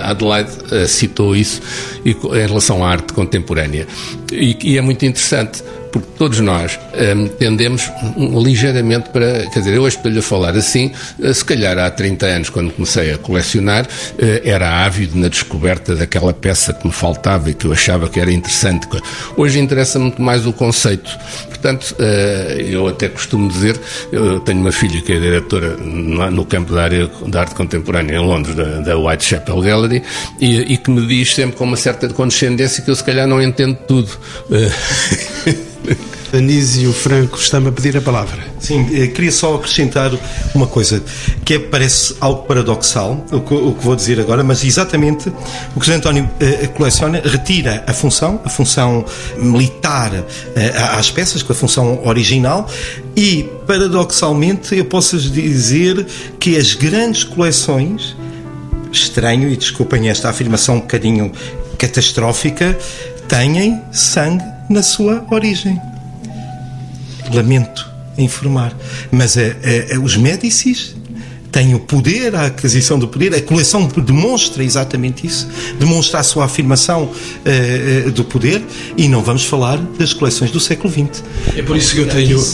[0.00, 0.50] a Adelaide
[0.88, 1.60] citou isso
[2.04, 3.86] em relação à arte contemporânea.
[4.32, 6.78] E, e é muito interessante, porque todos nós
[7.16, 9.46] um, tendemos ligeiramente para.
[9.50, 12.72] Quer dizer, eu hoje estou-lhe a falar assim, eh, se calhar há 30 anos, quando
[12.72, 13.88] comecei a colecionar, uh,
[14.44, 18.32] era ávido na descoberta daquela peça que me faltava e que eu achava que era
[18.32, 18.86] interessante.
[19.36, 21.10] Hoje interessa muito mais o conceito.
[21.48, 23.78] Portanto, uh, eu até costumo dizer,
[24.12, 28.18] eu tenho uma filha que é diretora no campo da área da arte contemporânea em
[28.18, 30.02] Londres, da Whitechapel Gallery,
[30.40, 33.42] e, e que me diz sempre com uma certa condescendência que eu se calhar não
[33.42, 34.10] entendo tudo.
[36.32, 38.38] Anísio Franco está-me a pedir a palavra.
[38.58, 40.12] Sim, eh, queria só acrescentar
[40.54, 41.02] uma coisa
[41.44, 45.32] que é, parece algo paradoxal, o que, o que, vou dizer agora, mas exatamente o
[45.74, 49.04] que o José António uh, coleciona retira a função, a função
[49.36, 50.24] militar uh,
[50.98, 52.68] às peças, com a função original,
[53.16, 56.06] e paradoxalmente eu posso dizer
[56.38, 58.16] que as grandes coleções,
[58.92, 61.32] estranho, e desculpem esta afirmação um bocadinho
[61.76, 62.78] catastrófica,
[63.26, 65.78] têm sangue na sua origem.
[67.34, 68.74] Lamento informar.
[69.10, 70.94] Mas a, a, a, os Médicis
[71.50, 76.44] têm o poder, a aquisição do poder, a coleção demonstra exatamente isso, demonstra a sua
[76.44, 78.62] afirmação uh, uh, do poder
[78.96, 81.22] e não vamos falar das coleções do século XX.
[81.56, 82.40] É por isso que eu tenho.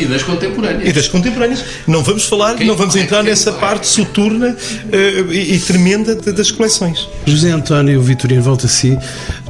[0.00, 0.88] E das contemporâneas.
[0.88, 1.64] E das contemporâneas.
[1.86, 6.50] Não vamos falar, não vamos entrar nessa parte soturna uh, e, e, tremenda de, das
[6.50, 7.06] coleções.
[7.26, 8.96] José António Vitorino volta si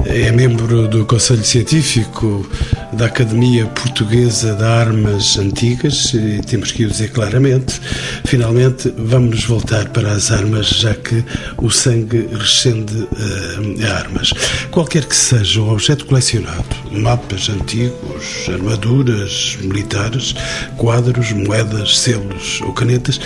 [0.05, 2.45] é membro do Conselho Científico
[2.93, 7.79] da Academia Portuguesa de Armas Antigas e temos que o dizer claramente.
[8.25, 11.23] Finalmente, vamos voltar para as armas, já que
[11.57, 14.31] o sangue rescende uh, a armas.
[14.71, 20.35] Qualquer que seja o objeto colecionado, mapas antigos, armaduras militares,
[20.77, 23.19] quadros, moedas, selos ou canetas,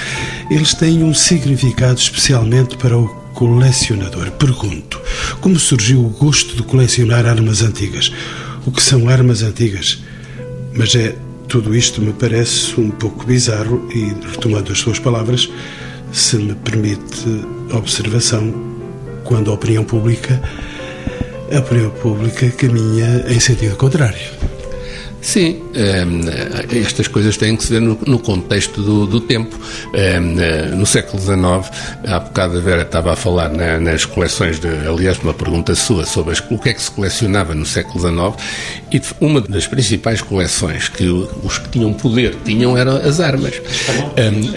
[0.49, 4.31] eles têm um significado especialmente para o colecionador.
[4.31, 4.99] Pergunto,
[5.39, 8.11] como surgiu o gosto de colecionar armas antigas?
[8.65, 10.01] O que são armas antigas?
[10.73, 11.15] Mas é
[11.47, 15.47] tudo isto me parece um pouco bizarro e, retomando as suas palavras,
[16.11, 18.51] se me permite observação,
[19.23, 20.41] quando a opinião pública,
[21.55, 24.56] a opinião pública caminha em sentido contrário.
[25.21, 26.21] Sim, ehm,
[26.71, 29.57] estas coisas têm que se ver no, contexto do, do tempo.
[29.93, 31.71] Ehm, eh, no século XIX,
[32.07, 36.05] há bocado a Vera estava a falar na, nas coleções, de, aliás, uma pergunta sua
[36.05, 38.45] sobre o que é que se colecionava no século XIX,
[38.91, 41.09] e uma das principais coleções que
[41.43, 43.59] os que tinham poder tinham eram as armas,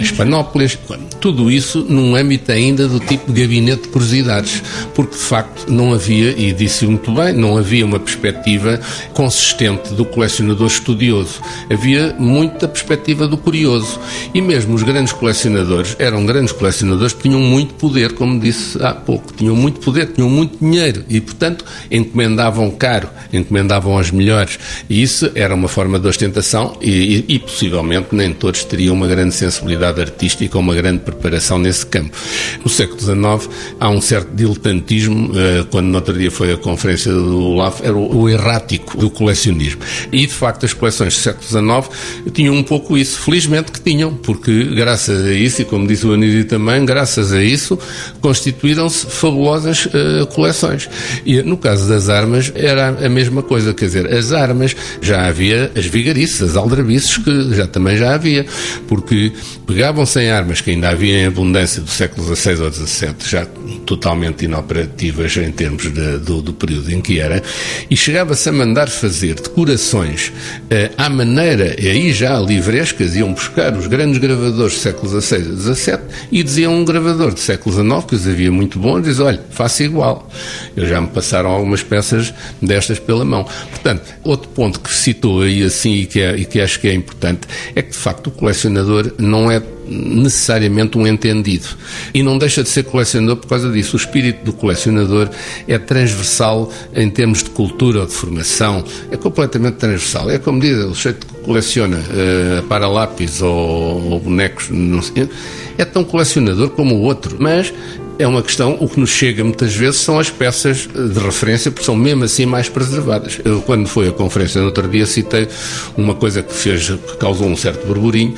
[0.00, 0.78] as panóplias,
[1.20, 4.62] tudo isso num âmbito ainda do tipo de gabinete de curiosidades,
[4.94, 8.78] porque de facto não havia, e disse muito bem, não havia uma perspectiva
[9.14, 11.40] consistente do colecionador colecionador estudioso.
[11.70, 13.98] Havia muita perspectiva do curioso.
[14.34, 18.92] E mesmo os grandes colecionadores eram grandes colecionadores que tinham muito poder, como disse há
[18.92, 19.32] pouco.
[19.32, 24.58] Tinham muito poder, tinham muito dinheiro e, portanto, encomendavam caro, encomendavam as melhores.
[24.88, 29.06] E isso era uma forma de ostentação e, e, e possivelmente nem todos teriam uma
[29.06, 32.16] grande sensibilidade artística ou uma grande preparação nesse campo.
[32.62, 37.12] No século XIX há um certo diletantismo, eh, quando no outro dia foi a conferência
[37.12, 39.80] do Olaf, era o errático do colecionismo.
[40.12, 43.20] E, de facto, as coleções do século XIX tinham um pouco isso.
[43.20, 47.42] Felizmente que tinham, porque graças a isso, e como disse o Anísio também, graças a
[47.42, 47.78] isso,
[48.20, 50.88] constituíram-se fabulosas uh, coleções.
[51.26, 55.70] E no caso das armas, era a mesma coisa, quer dizer, as armas, já havia
[55.76, 58.46] as vigarices, as aldrabices, que já também já havia,
[58.88, 59.32] porque
[59.66, 63.46] pegavam-se em armas que ainda havia em abundância do século XVI ou XVII, já
[63.84, 67.42] totalmente inoperativas em termos de, do, do período em que era,
[67.90, 70.29] e chegava-se a mandar fazer decorações
[70.70, 75.74] eh, à maneira, aí já livrescas, iam buscar os grandes gravadores do século XVI e
[75.74, 75.98] XVII
[76.30, 79.84] e diziam um gravador do século XIX, que os havia muito bons, diz, olha, faça
[79.84, 80.28] igual.
[80.76, 83.46] Eu já me passaram algumas peças destas pela mão.
[83.70, 86.94] Portanto, outro ponto que citou aí assim e que, é, e que acho que é
[86.94, 91.66] importante é que, de facto, o colecionador não é necessariamente um entendido.
[92.14, 93.96] E não deixa de ser colecionador por causa disso.
[93.96, 95.28] O espírito do colecionador
[95.66, 100.30] é transversal em termos de cultura ou de formação, é completamente transversal.
[100.30, 104.66] É como diz, o jeito que coleciona uh, para lápis ou, ou bonecos,
[105.02, 105.28] sei,
[105.76, 107.72] é tão colecionador como o outro, mas
[108.20, 111.86] é uma questão, o que nos chega muitas vezes são as peças de referência, porque
[111.86, 113.40] são mesmo assim mais preservadas.
[113.42, 115.48] Eu, quando foi a conferência no outro dia, citei
[115.96, 118.34] uma coisa que fez, que causou um certo burburinho,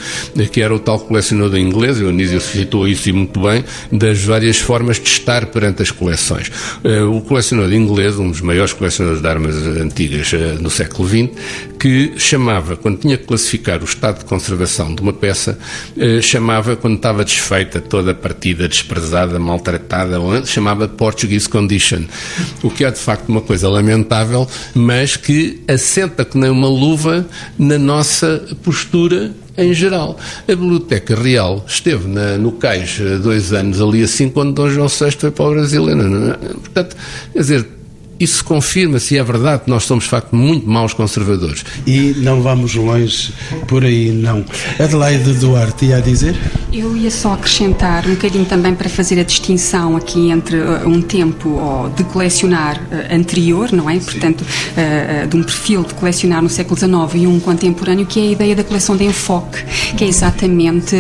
[0.53, 4.59] que era o tal colecionador inglês, o Anísio citou isso e muito bem, das várias
[4.59, 6.49] formas de estar perante as coleções.
[6.85, 11.31] Eh, o colecionador inglês, um dos maiores colecionadores de armas antigas eh, no século XX,
[11.81, 15.59] que chamava, quando tinha que classificar o estado de conservação de uma peça,
[15.99, 22.03] eh, chamava, quando estava desfeita, toda a partida desprezada, malta tratada, chamava Portuguese Condition,
[22.63, 27.27] o que é de facto uma coisa lamentável, mas que assenta que nem uma luva
[27.59, 30.19] na nossa postura em geral.
[30.43, 35.11] A Biblioteca Real esteve na, no cais dois anos ali assim quando Dom João VI
[35.13, 35.85] foi para o Brasil.
[36.63, 36.97] Portanto,
[37.33, 37.69] quer dizer,
[38.23, 41.65] isso confirma se é verdade que nós somos, de facto, muito maus conservadores.
[41.87, 43.33] E não vamos longe
[43.67, 44.45] por aí, não.
[44.79, 46.37] Adelaide Duarte ia a dizer?
[46.73, 51.03] Eu ia só acrescentar um bocadinho também para fazer a distinção aqui entre uh, um
[51.03, 53.99] tempo de colecionar uh, anterior, não é?
[53.99, 58.23] Portanto, uh, de um perfil de colecionar no século XIX e um contemporâneo, que é
[58.23, 59.63] a ideia da coleção de enfoque,
[59.97, 60.97] que é exatamente,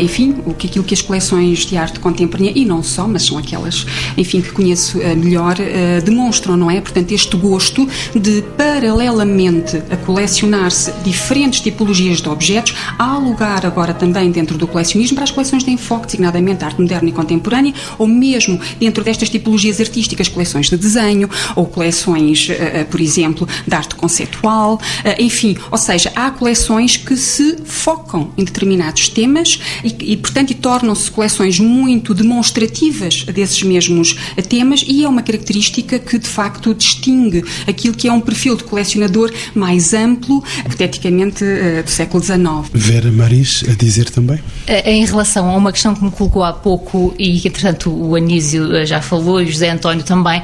[0.00, 3.38] enfim, o que aquilo que as coleções de arte contemporânea, e não só, mas são
[3.38, 5.56] aquelas, enfim, que conheço melhor,
[6.04, 6.80] demonstram demonstram, não é?
[6.80, 14.30] Portanto, este gosto de, paralelamente a colecionar-se diferentes tipologias de objetos, há lugar agora também
[14.30, 18.60] dentro do colecionismo para as coleções de enfoque, designadamente arte moderna e contemporânea, ou mesmo
[18.78, 23.94] dentro destas tipologias artísticas, coleções de desenho, ou coleções, eh, eh, por exemplo, de arte
[23.94, 30.16] conceitual, eh, enfim, ou seja, há coleções que se focam em determinados temas e, e
[30.16, 34.16] portanto, tornam-se coleções muito demonstrativas desses mesmos
[34.48, 38.56] temas e é uma característica que, de de facto distingue aquilo que é um perfil
[38.56, 42.38] de colecionador mais amplo, hipoteticamente eh, do século XIX.
[42.72, 44.38] Vera Maris, a dizer também?
[44.66, 48.14] Eh, em relação a uma questão que me colocou há pouco e que, entretanto, o
[48.14, 50.42] Anísio eh, já falou e o José António também,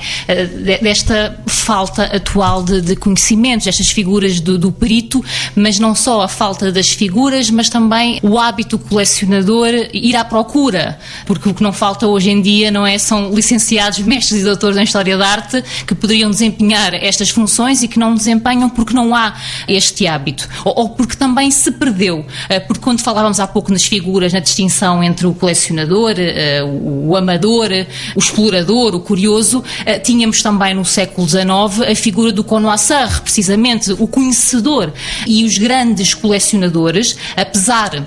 [0.83, 6.29] desta falta atual de, de conhecimentos, destas figuras do, do perito, mas não só a
[6.29, 11.73] falta das figuras, mas também o hábito colecionador ir à procura, porque o que não
[11.73, 15.63] falta hoje em dia não é são licenciados, mestres e doutores em História da Arte
[15.87, 19.35] que poderiam desempenhar estas funções e que não desempenham porque não há
[19.69, 20.49] este hábito.
[20.65, 22.25] Ou, ou porque também se perdeu.
[22.49, 27.17] Eh, porque quando falávamos há pouco nas figuras, na distinção entre o colecionador, eh, o
[27.17, 27.71] amador,
[28.15, 33.93] o explorador, o curioso, eh, tínhamos também no século XIX a figura do connoisseur, precisamente
[33.93, 34.93] o conhecedor.
[35.27, 38.05] E os grandes colecionadores, apesar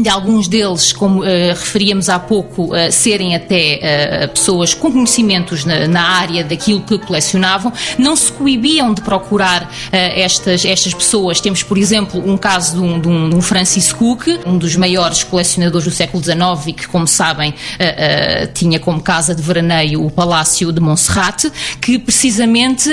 [0.00, 5.64] de alguns deles, como uh, referíamos há pouco, uh, serem até uh, pessoas com conhecimentos
[5.64, 11.40] na, na, área daquilo que colecionavam, não se coibiam de procurar estas, estas pessoas.
[11.40, 14.74] Temos, por exemplo, um caso de um, de, um, de um, Francis Cook, um dos
[14.76, 17.54] maiores colecionadores do século XIX e que, como sabem,
[18.54, 21.44] tinha como casa de veraneio o Palácio de Montserrat,
[21.80, 22.90] que precisamente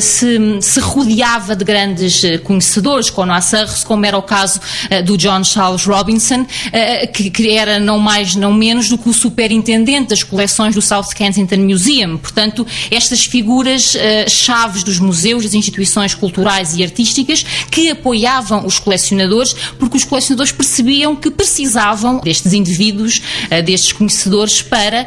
[0.00, 4.60] se, se, rodeava de grandes conhecedores, como era o caso
[5.04, 10.08] do John Charles Robinson, uh, que, era não mais, não menos do que o superintendente
[10.10, 12.16] das coleções do South Kensington Museum.
[12.16, 13.98] Portanto, estas figuras uh,
[14.28, 20.52] chaves dos museus, das instituições culturais e artísticas, que apoiavam os colecionadores, porque os colecionadores
[20.52, 25.06] percebiam que precisavam destes indivíduos, uh, destes conhecedores, para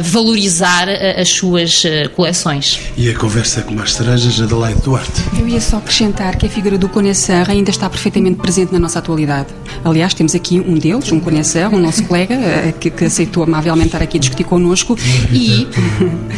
[0.00, 1.82] valorizar as suas
[2.14, 2.80] coleções.
[2.96, 5.22] E a conversa com as cerejas, Adelaide Duarte.
[5.38, 8.98] Eu ia só acrescentar que a figura do Conhecer ainda está perfeitamente presente na nossa
[8.98, 9.48] atualidade.
[9.84, 13.88] Aliás, temos aqui um deles, um conhecer, um nosso colega, eh, que, que, aceitou amavelmente
[13.88, 14.96] estar aqui a discutir connosco.
[15.32, 15.66] E.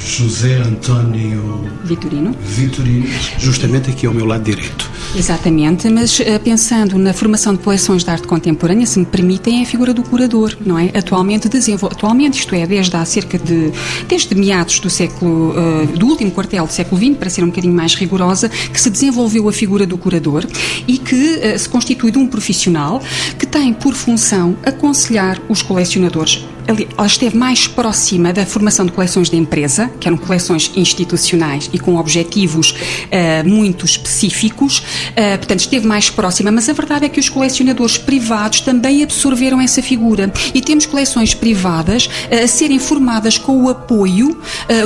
[0.04, 1.70] José António.
[1.84, 2.34] Vitorino.
[2.44, 3.06] Vitorino,
[3.38, 4.90] justamente aqui ao meu lado direito.
[5.16, 9.62] Exatamente, mas uh, pensando na formação de coleções de arte contemporânea, se me permitem, é
[9.62, 10.90] a figura do curador, não é?
[10.96, 11.90] Atualmente, desenvol...
[11.90, 13.72] Atualmente isto é, desde há cerca de.
[14.06, 15.50] desde meados do século.
[15.50, 18.88] Uh, do último quartel do século XX, para ser um bocadinho mais rigorosa, que se
[18.88, 20.46] desenvolveu a figura do curador
[20.86, 23.02] e que uh, se constitui de um profissional
[23.38, 24.09] que tem por função
[24.64, 30.16] aconselhar os colecionadores ela esteve mais próxima da formação de coleções de empresa, que eram
[30.16, 36.72] coleções institucionais e com objetivos uh, muito específicos, uh, portanto, esteve mais próxima, mas a
[36.72, 40.32] verdade é que os colecionadores privados também absorveram essa figura.
[40.54, 44.38] E temos coleções privadas uh, a serem formadas com o apoio,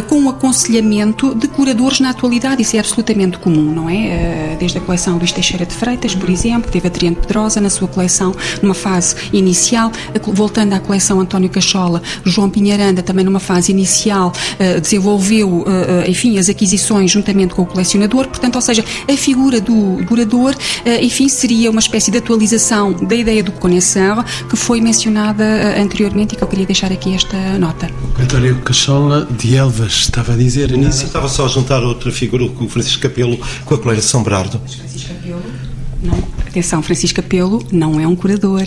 [0.09, 4.57] com o aconselhamento de curadores na atualidade, isso é absolutamente comum, não é?
[4.59, 8.35] Desde a coleção Luís Teixeira de Freitas, por exemplo, teve Adriano Pedrosa na sua coleção,
[8.63, 14.33] numa fase inicial, voltando à coleção António Cachorro Cachola, João Pinharanda, também numa fase inicial,
[14.33, 15.65] uh, desenvolveu, uh,
[16.09, 20.55] enfim, as aquisições juntamente com o colecionador, portanto, ou seja, a figura do curador,
[21.01, 24.15] enfim, seria uma espécie de atualização da ideia do conhecer
[24.49, 25.45] que foi mencionada
[25.81, 27.91] anteriormente e que eu queria deixar aqui esta nota.
[28.21, 31.07] António Cachola de Elvas, estava a dizer, Anísio?
[31.07, 34.61] Estava só a juntar outra figura, o Francisco Capelo, com a colega São Brardo.
[34.61, 35.43] Francisco Capelo,
[36.03, 36.19] não.
[36.47, 38.67] Atenção, Francisco Capelo não é um curador.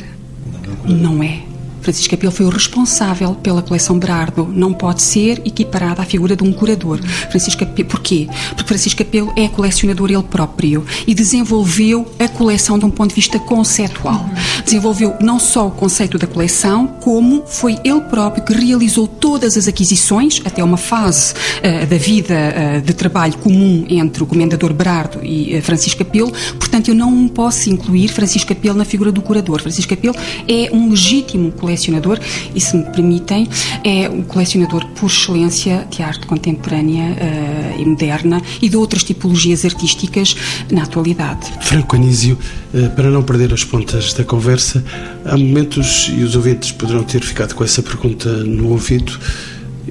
[0.86, 1.47] Não, não é.
[1.88, 4.46] Francisco Capelo foi o responsável pela coleção Berardo.
[4.54, 7.00] Não pode ser equiparada à figura de um curador.
[7.30, 8.28] Francisco Capelo, porquê?
[8.50, 13.16] Porque Francisco Capelo é colecionador ele próprio e desenvolveu a coleção de um ponto de
[13.16, 14.30] vista conceptual.
[14.66, 19.66] Desenvolveu não só o conceito da coleção, como foi ele próprio que realizou todas as
[19.66, 25.24] aquisições, até uma fase uh, da vida uh, de trabalho comum entre o comendador Berardo
[25.24, 26.34] e uh, Francisco Capelo.
[26.60, 29.62] Portanto, eu não posso incluir Francisco Capelo na figura do curador.
[29.62, 30.16] Francisco Capelo
[30.50, 31.77] é um legítimo colecionador
[32.56, 33.48] e, se me permitem,
[33.84, 39.66] é o colecionador por excelência de arte contemporânea uh, e moderna e de outras tipologias
[39.66, 40.36] artísticas
[40.72, 41.52] na atualidade.
[41.62, 42.38] Franco Anísio,
[42.74, 44.84] uh, para não perder as pontas da conversa,
[45.26, 49.18] há momentos, e os ouvintes poderão ter ficado com essa pergunta no ouvido,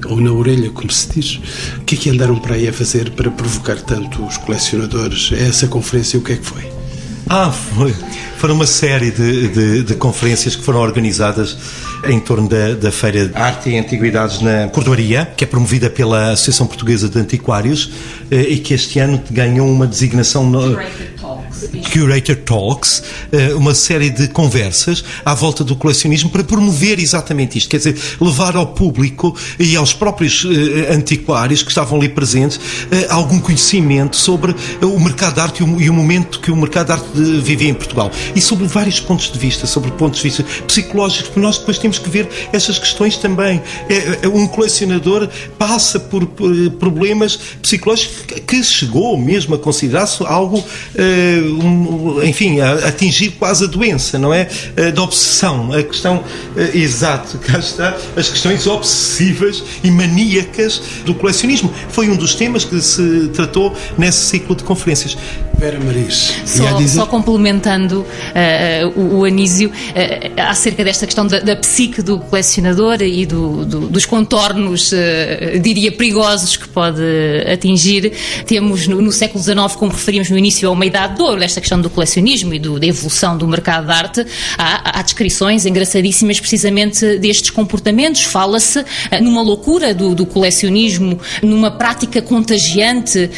[0.05, 1.39] ou na orelha, como se diz.
[1.77, 5.31] O que é que andaram para aí a fazer para provocar tanto os colecionadores?
[5.33, 6.76] Essa conferência, o que é que foi?
[7.29, 7.93] Ah, foi.
[8.37, 11.57] Foram uma série de, de, de, conferências que foram organizadas
[12.07, 16.31] em torno da, da Feira de Arte e Antiguidades na Cordoaria, que é promovida pela
[16.31, 17.91] Associação Portuguesa de Antiquários
[18.29, 20.47] eh, e que este ano ganhou uma designação.
[20.49, 20.77] No...
[21.91, 27.69] Curator Talks, eh, uma série de conversas à volta do colecionismo para promover exatamente isto,
[27.69, 32.59] quer dizer, levar ao público e aos próprios eh, antiquários que estavam ali presentes
[32.91, 36.91] eh, algum conhecimento sobre o mercado de arte e o momento que o mercado de
[36.93, 37.07] arte
[37.41, 41.39] vivia em Portugal e sobre vários pontos de vista, sobre pontos de vista psicológicos, porque
[41.39, 43.61] nós depois temos que ver essas questões também.
[44.33, 45.27] Um colecionador
[45.57, 46.25] passa por
[46.79, 50.63] problemas psicológicos que chegou mesmo a considerar-se algo
[51.47, 54.47] um, enfim, a atingir quase a doença, não é?
[54.93, 55.71] Da obsessão.
[55.73, 56.23] A questão,
[56.55, 61.73] eh, exato, cá está, as questões obsessivas e maníacas do colecionismo.
[61.89, 65.17] Foi um dos temas que se tratou nesse ciclo de conferências.
[65.57, 66.35] Vera Maris.
[66.45, 66.99] Só, dizer...
[66.99, 73.01] só complementando uh, o, o, Anísio, uh, acerca desta questão da, da, psique do colecionador
[73.01, 77.01] e do, do, dos contornos, uh, diria, perigosos que pode
[77.51, 78.13] atingir,
[78.45, 81.79] temos no, no, século XIX, como referimos no início, uma idade de ouro, desta questão
[81.79, 84.25] do colecionismo e do, da evolução do mercado de arte,
[84.57, 88.23] há, há descrições engraçadíssimas precisamente destes comportamentos.
[88.23, 88.83] Fala-se
[89.21, 93.29] numa loucura do, do, colecionismo, numa prática contagiante.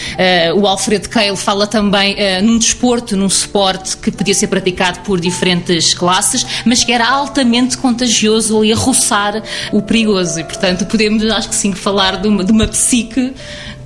[0.56, 5.20] o Alfred Cale fala também uh, num desporto, num suporte que podia ser praticado por
[5.20, 9.42] diferentes classes, mas que era altamente contagioso ali a roçar
[9.72, 10.40] o perigoso.
[10.40, 13.34] E, portanto, podemos, acho que sim, falar de uma, de uma psique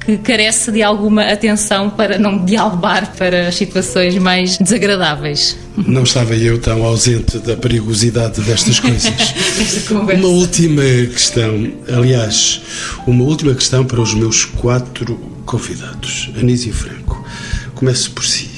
[0.06, 5.58] que carece de alguma atenção para não dialogar para as situações mais desagradáveis.
[5.78, 9.14] Não estava eu tão ausente da perigosidade destas coisas.
[9.90, 12.62] uma última questão, aliás,
[13.08, 17.24] uma última questão para os meus quatro convidados, Anísio Franco.
[17.76, 18.50] Comece por si.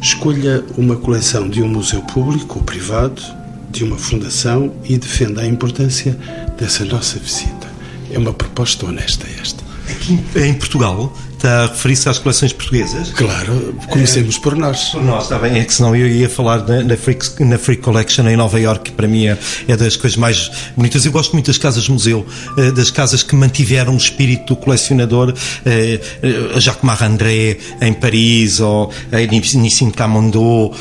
[0.00, 3.22] Escolha uma coleção de um museu público ou privado,
[3.70, 6.16] de uma fundação e defenda a importância
[6.58, 7.66] dessa nossa visita.
[8.10, 9.65] É uma proposta honesta esta.
[9.88, 13.10] Aqui em Portugal, está a referir-se às coleções portuguesas?
[13.10, 14.88] Claro, comecemos é, por nós.
[14.90, 17.82] Por nós, está bem, é que senão eu ia falar na, na, Freak, na Freak
[17.82, 21.04] Collection em Nova York, que para mim é, é, das coisas mais bonitas.
[21.04, 22.26] Eu gosto muito das casas-museu,
[22.58, 25.34] eh, das casas que mantiveram o espírito do colecionador,
[25.64, 30.76] eh, eh, a Jacques Marandré em Paris, ou a Nissim Camondot,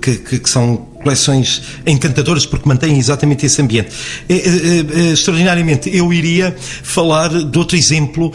[0.00, 3.90] que, que, que são coleções encantadoras porque mantêm exatamente esse ambiente.
[4.28, 8.32] É, é, é, extraordinariamente, eu iria falar de outro exemplo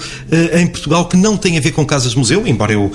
[0.54, 2.90] em Portugal que não tem a ver com casas-museu, embora eu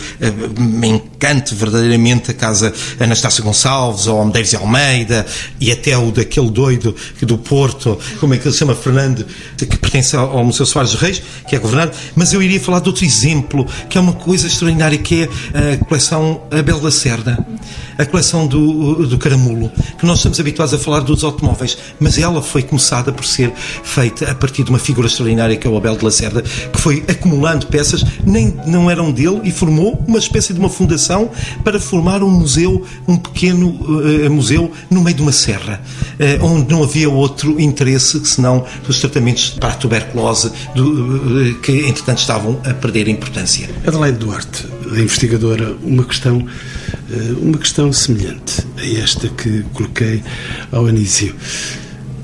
[0.58, 5.26] me encante verdadeiramente a casa Anastácio Gonçalves ou Medeiros e Almeida
[5.60, 9.26] e até o daquele doido do Porto, como é que ele se chama, Fernando,
[9.58, 13.04] que pertence ao Museu Soares Reis, que é governado, mas eu iria falar de outro
[13.04, 17.46] exemplo que é uma coisa extraordinária que é a coleção Abel da Cerda
[17.98, 22.42] a coleção do, do Caramulo, que nós estamos habituados a falar dos automóveis, mas ela
[22.42, 25.96] foi começada por ser feita a partir de uma figura extraordinária que é o Abel
[25.96, 30.60] de Lacerda, que foi acumulando peças, nem não eram dele, e formou uma espécie de
[30.60, 31.30] uma fundação
[31.64, 35.80] para formar um museu, um pequeno uh, museu no meio de uma serra,
[36.20, 41.72] uh, onde não havia outro interesse senão dos tratamentos para a tuberculose, do, uh, que
[41.86, 43.68] entretanto estavam a perder importância.
[43.86, 46.46] Adelaide Duarte, investigadora, uma questão
[47.40, 50.22] uma questão semelhante a esta que coloquei
[50.72, 51.34] ao início.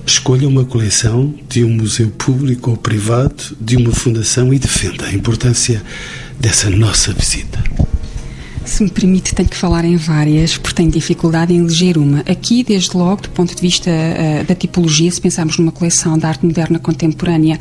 [0.05, 5.13] Escolha uma coleção de um museu público ou privado, de uma fundação e defenda a
[5.13, 5.83] importância
[6.41, 7.63] dessa nossa visita.
[8.65, 12.21] Se me permite, tenho que falar em várias, porque tenho dificuldade em eleger uma.
[12.21, 16.25] Aqui, desde logo, do ponto de vista uh, da tipologia, se pensarmos numa coleção de
[16.25, 17.59] arte moderna contemporânea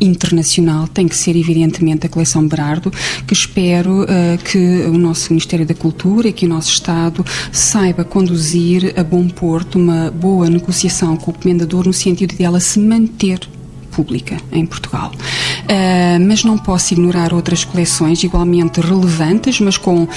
[0.00, 2.92] internacional tem que ser, evidentemente, a coleção Berardo,
[3.26, 4.06] que espero uh,
[4.44, 9.28] que o nosso Ministério da Cultura e que o nosso Estado saiba conduzir a bom
[9.28, 13.40] porto uma boa negociação com o comendador no sentido de ela se manter
[13.92, 15.12] pública em Portugal.
[15.62, 20.08] Uh, mas não posso ignorar outras coleções igualmente relevantes, mas com uh,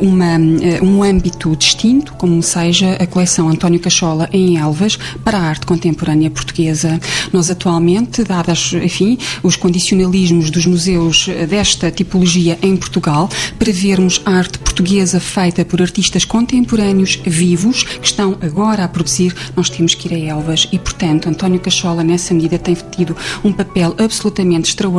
[0.00, 5.42] uma, uh, um âmbito distinto, como seja a coleção António Cachola em Elvas para a
[5.42, 7.00] arte contemporânea portuguesa.
[7.32, 13.28] Nós atualmente, dadas, enfim, os condicionalismos dos museus desta tipologia em Portugal,
[13.58, 19.68] para vermos arte portuguesa feita por artistas contemporâneos vivos que estão agora a produzir, nós
[19.68, 23.94] temos que ir a Elvas e, portanto, António Cachola, nessa medida, tem tido um papel
[23.98, 24.92] absolutamente extraordinário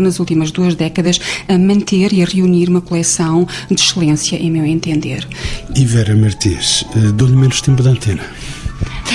[0.00, 4.64] nas últimas duas décadas a manter e a reunir uma coleção de excelência, em meu
[4.64, 5.26] entender.
[5.74, 8.22] E Vera Martins, eh, dou-lhe menos tempo de antena.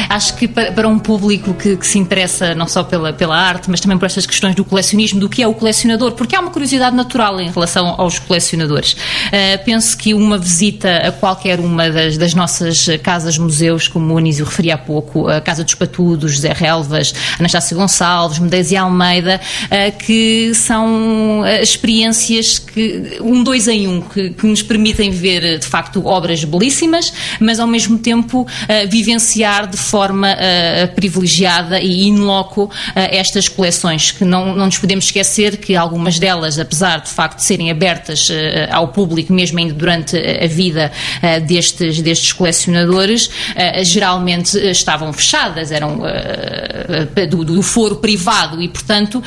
[0.10, 3.70] Acho que para, para um público que, que, se interessa não só pela, pela arte,
[3.70, 6.52] mas também por estas questões do colecionismo, do que é o colecionador, porque há uma
[6.52, 8.94] curiosidade natural em relação aos colecionadores.
[8.94, 14.46] Uh, penso que uma visita a qualquer uma das, das nossas casas-museus, como o Anísio
[14.46, 19.98] referia há pouco, a Casa dos Patudos, José Relvas, Anastácio Gonçalves, Medeiros e Almeida, uh,
[19.98, 25.66] que são uh, experiências que, um dois em um, que, que, nos permitem ver, de
[25.66, 28.48] facto, obras belíssimas, mas ao mesmo tempo
[28.90, 34.78] vivenciar de forma uh, privilegiada e in loco uh, estas coleções, que não, não nos
[34.78, 38.34] podemos esquecer que algumas delas, apesar de facto de serem abertas uh,
[38.72, 40.92] ao público, mesmo ainda durante a vida
[41.48, 43.30] destes, destes colecionadores,
[43.84, 46.02] geralmente estavam fechadas, eram
[47.30, 49.22] do, do, foro privado e, portanto,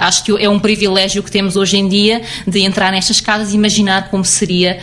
[0.00, 3.56] acho que é um privilégio que temos hoje em dia de entrar nestas casas e
[3.56, 4.78] imaginar como seria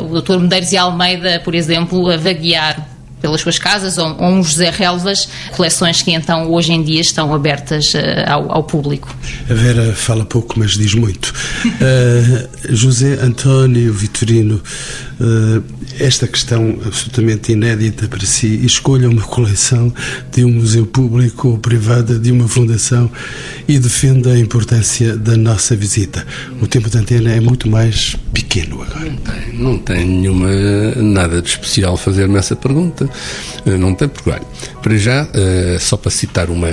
[0.00, 0.38] o Dr.
[0.38, 5.28] Medeiros e Almeida, por exemplo, a vaguear pelas suas casas, ou, ou um José Relvas,
[5.52, 9.14] coleções que então hoje em dia estão abertas uh, ao, ao, público.
[9.48, 11.32] A Vera fala pouco, mas diz muito.
[11.64, 14.62] Uh, José António Vitorino,
[15.98, 19.92] esta questão absolutamente inédita para si, escolha uma coleção
[20.32, 23.10] de um museu público ou privada, de uma fundação
[23.68, 26.26] e defenda a importância da nossa visita.
[26.60, 29.00] O tempo de antena é muito mais pequeno agora.
[29.00, 30.48] Não tem, não tem nenhuma,
[30.96, 33.08] nada de especial fazer-me essa pergunta.
[33.66, 34.42] Eh, não tem, porque, olha,
[34.82, 36.68] para já, eh, só para citar uma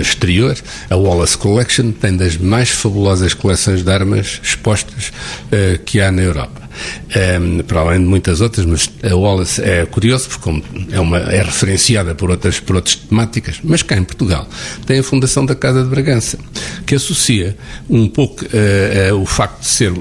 [0.00, 0.56] exterior,
[0.88, 5.12] a Wallace Collection tem das mais fabulosas coleções de armas expostas
[5.50, 6.67] eh, que há na Europa.
[7.08, 10.62] Um, ehm, para além de muitas outras, mas a Wallace é curioso porque
[10.92, 14.46] é, uma, é referenciada por outras, por outras temáticas, mas cá em Portugal
[14.86, 16.38] tem a Fundação da Casa de Bragança,
[16.86, 17.56] que associa
[17.88, 19.92] um pouco uh, uh, o facto de ser,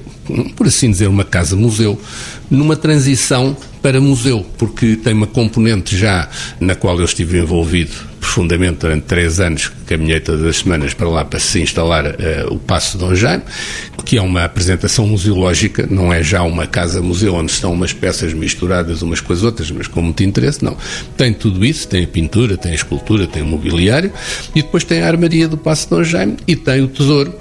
[0.55, 1.99] por assim dizer, uma casa-museu,
[2.49, 8.79] numa transição para museu, porque tem uma componente já na qual eu estive envolvido profundamente
[8.79, 12.97] durante três anos, caminhei todas as semanas para lá para se instalar uh, o Passo
[12.97, 13.43] Dom Jaime,
[14.07, 19.01] que é uma apresentação museológica, não é já uma casa-museu onde estão umas peças misturadas
[19.01, 20.77] umas com as outras, mas com muito interesse, não.
[21.17, 24.13] Tem tudo isso, tem a pintura, tem a escultura, tem o mobiliário,
[24.55, 27.35] e depois tem a armaria do Passo Dom Jaime e tem o tesouro.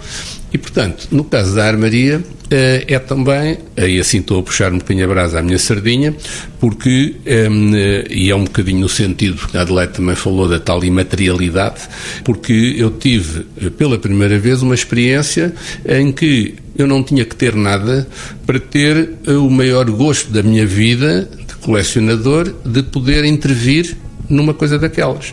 [0.53, 4.79] E, portanto, no caso da armaria, eh, é também, aí assim estou a puxar um
[4.79, 6.15] bocadinho a brasa à minha sardinha,
[6.61, 10.61] porque, ehm, eh, e é um bocadinho no sentido que a Adelaide também falou da
[10.61, 11.81] tal imaterialidade,
[12.23, 15.53] porque eu tive eh, pela primeira vez uma experiência
[15.85, 18.07] em que eu não tinha que ter nada
[18.47, 23.97] para ter o maior gosto da minha vida de colecionador de poder intervir
[24.29, 25.33] numa coisa daquelas.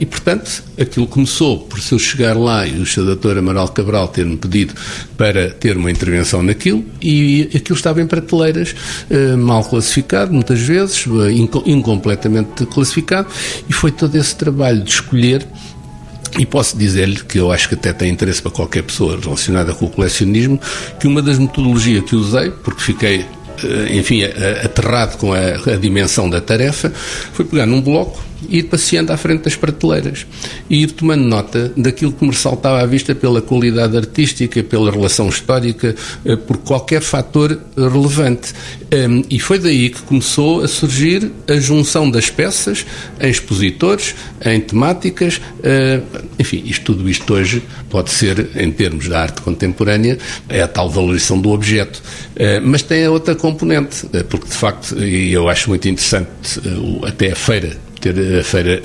[0.00, 3.38] E, portanto, aquilo começou por se eu chegar lá e o Sr.
[3.38, 4.74] Amaral Cabral ter-me pedido
[5.16, 8.74] para ter uma intervenção naquilo e aquilo estava em prateleiras,
[9.10, 11.32] eh, mal classificado, muitas vezes, eh,
[11.66, 13.28] incompletamente classificado,
[13.68, 15.46] e foi todo esse trabalho de escolher
[16.38, 19.86] e posso dizer-lhe que eu acho que até tem interesse para qualquer pessoa relacionada com
[19.86, 20.60] o colecionismo,
[20.98, 23.24] que uma das metodologias que usei, porque fiquei
[23.62, 24.24] eh, enfim,
[24.64, 26.92] aterrado com a, a, dimensão da tarefa,
[27.32, 30.26] foi pegar num bloco ir passeando à frente das prateleiras
[30.68, 35.28] e ir tomando nota daquilo que me ressaltava à vista pela qualidade artística, pela relação
[35.28, 38.52] histórica, eh, por qualquer fator relevante.
[38.90, 42.86] Ehm, e foi daí que começou a surgir a junção das peças
[43.20, 44.14] em expositores,
[44.44, 46.00] em temáticas, eh,
[46.38, 50.18] enfim, isto, tudo isto hoje pode ser, em termos da arte contemporânea,
[50.48, 52.02] é a tal valorização do objeto.
[52.36, 56.28] Eh, mas tem a outra componente, porque de facto, e eu acho muito interessante
[57.06, 57.76] até a feira
[58.12, 58.82] ter a feira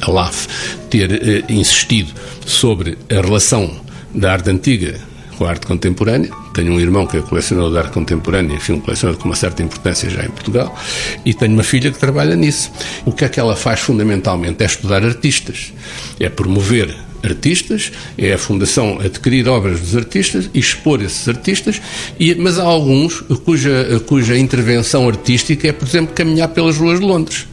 [0.00, 0.46] a LAF
[0.88, 2.12] ter uh, insistido
[2.46, 3.80] sobre a relação
[4.14, 4.94] da arte antiga
[5.36, 6.30] com a arte contemporânea.
[6.54, 9.64] Tenho um irmão que é colecionador de arte contemporânea, enfim, um colecionador com uma certa
[9.64, 10.78] importância já em Portugal,
[11.24, 12.70] e tenho uma filha que trabalha nisso.
[13.04, 14.62] O que é que ela faz fundamentalmente?
[14.62, 15.72] É estudar artistas,
[16.20, 16.94] é promover
[17.24, 21.82] artistas, é a Fundação adquirir obras dos artistas e expor esses artistas,
[22.20, 27.06] e, mas há alguns cuja, cuja intervenção artística é, por exemplo, caminhar pelas ruas de
[27.06, 27.46] Londres.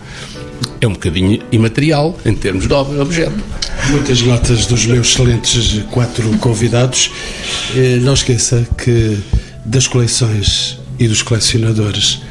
[0.79, 3.43] É um bocadinho imaterial em termos de obra objeto.
[3.89, 7.11] Muitas notas dos meus excelentes quatro convidados.
[7.75, 9.17] Eh, não esqueça que
[9.65, 12.21] das coleções e dos colecionadores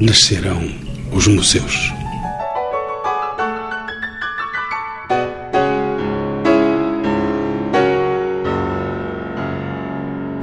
[0.00, 0.62] nascerão
[1.12, 1.92] os museus.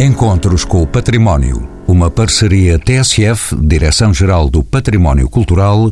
[0.02, 1.70] Encontros com o Património.
[1.86, 5.92] Uma parceria TSF, Direção-Geral do Património Cultural,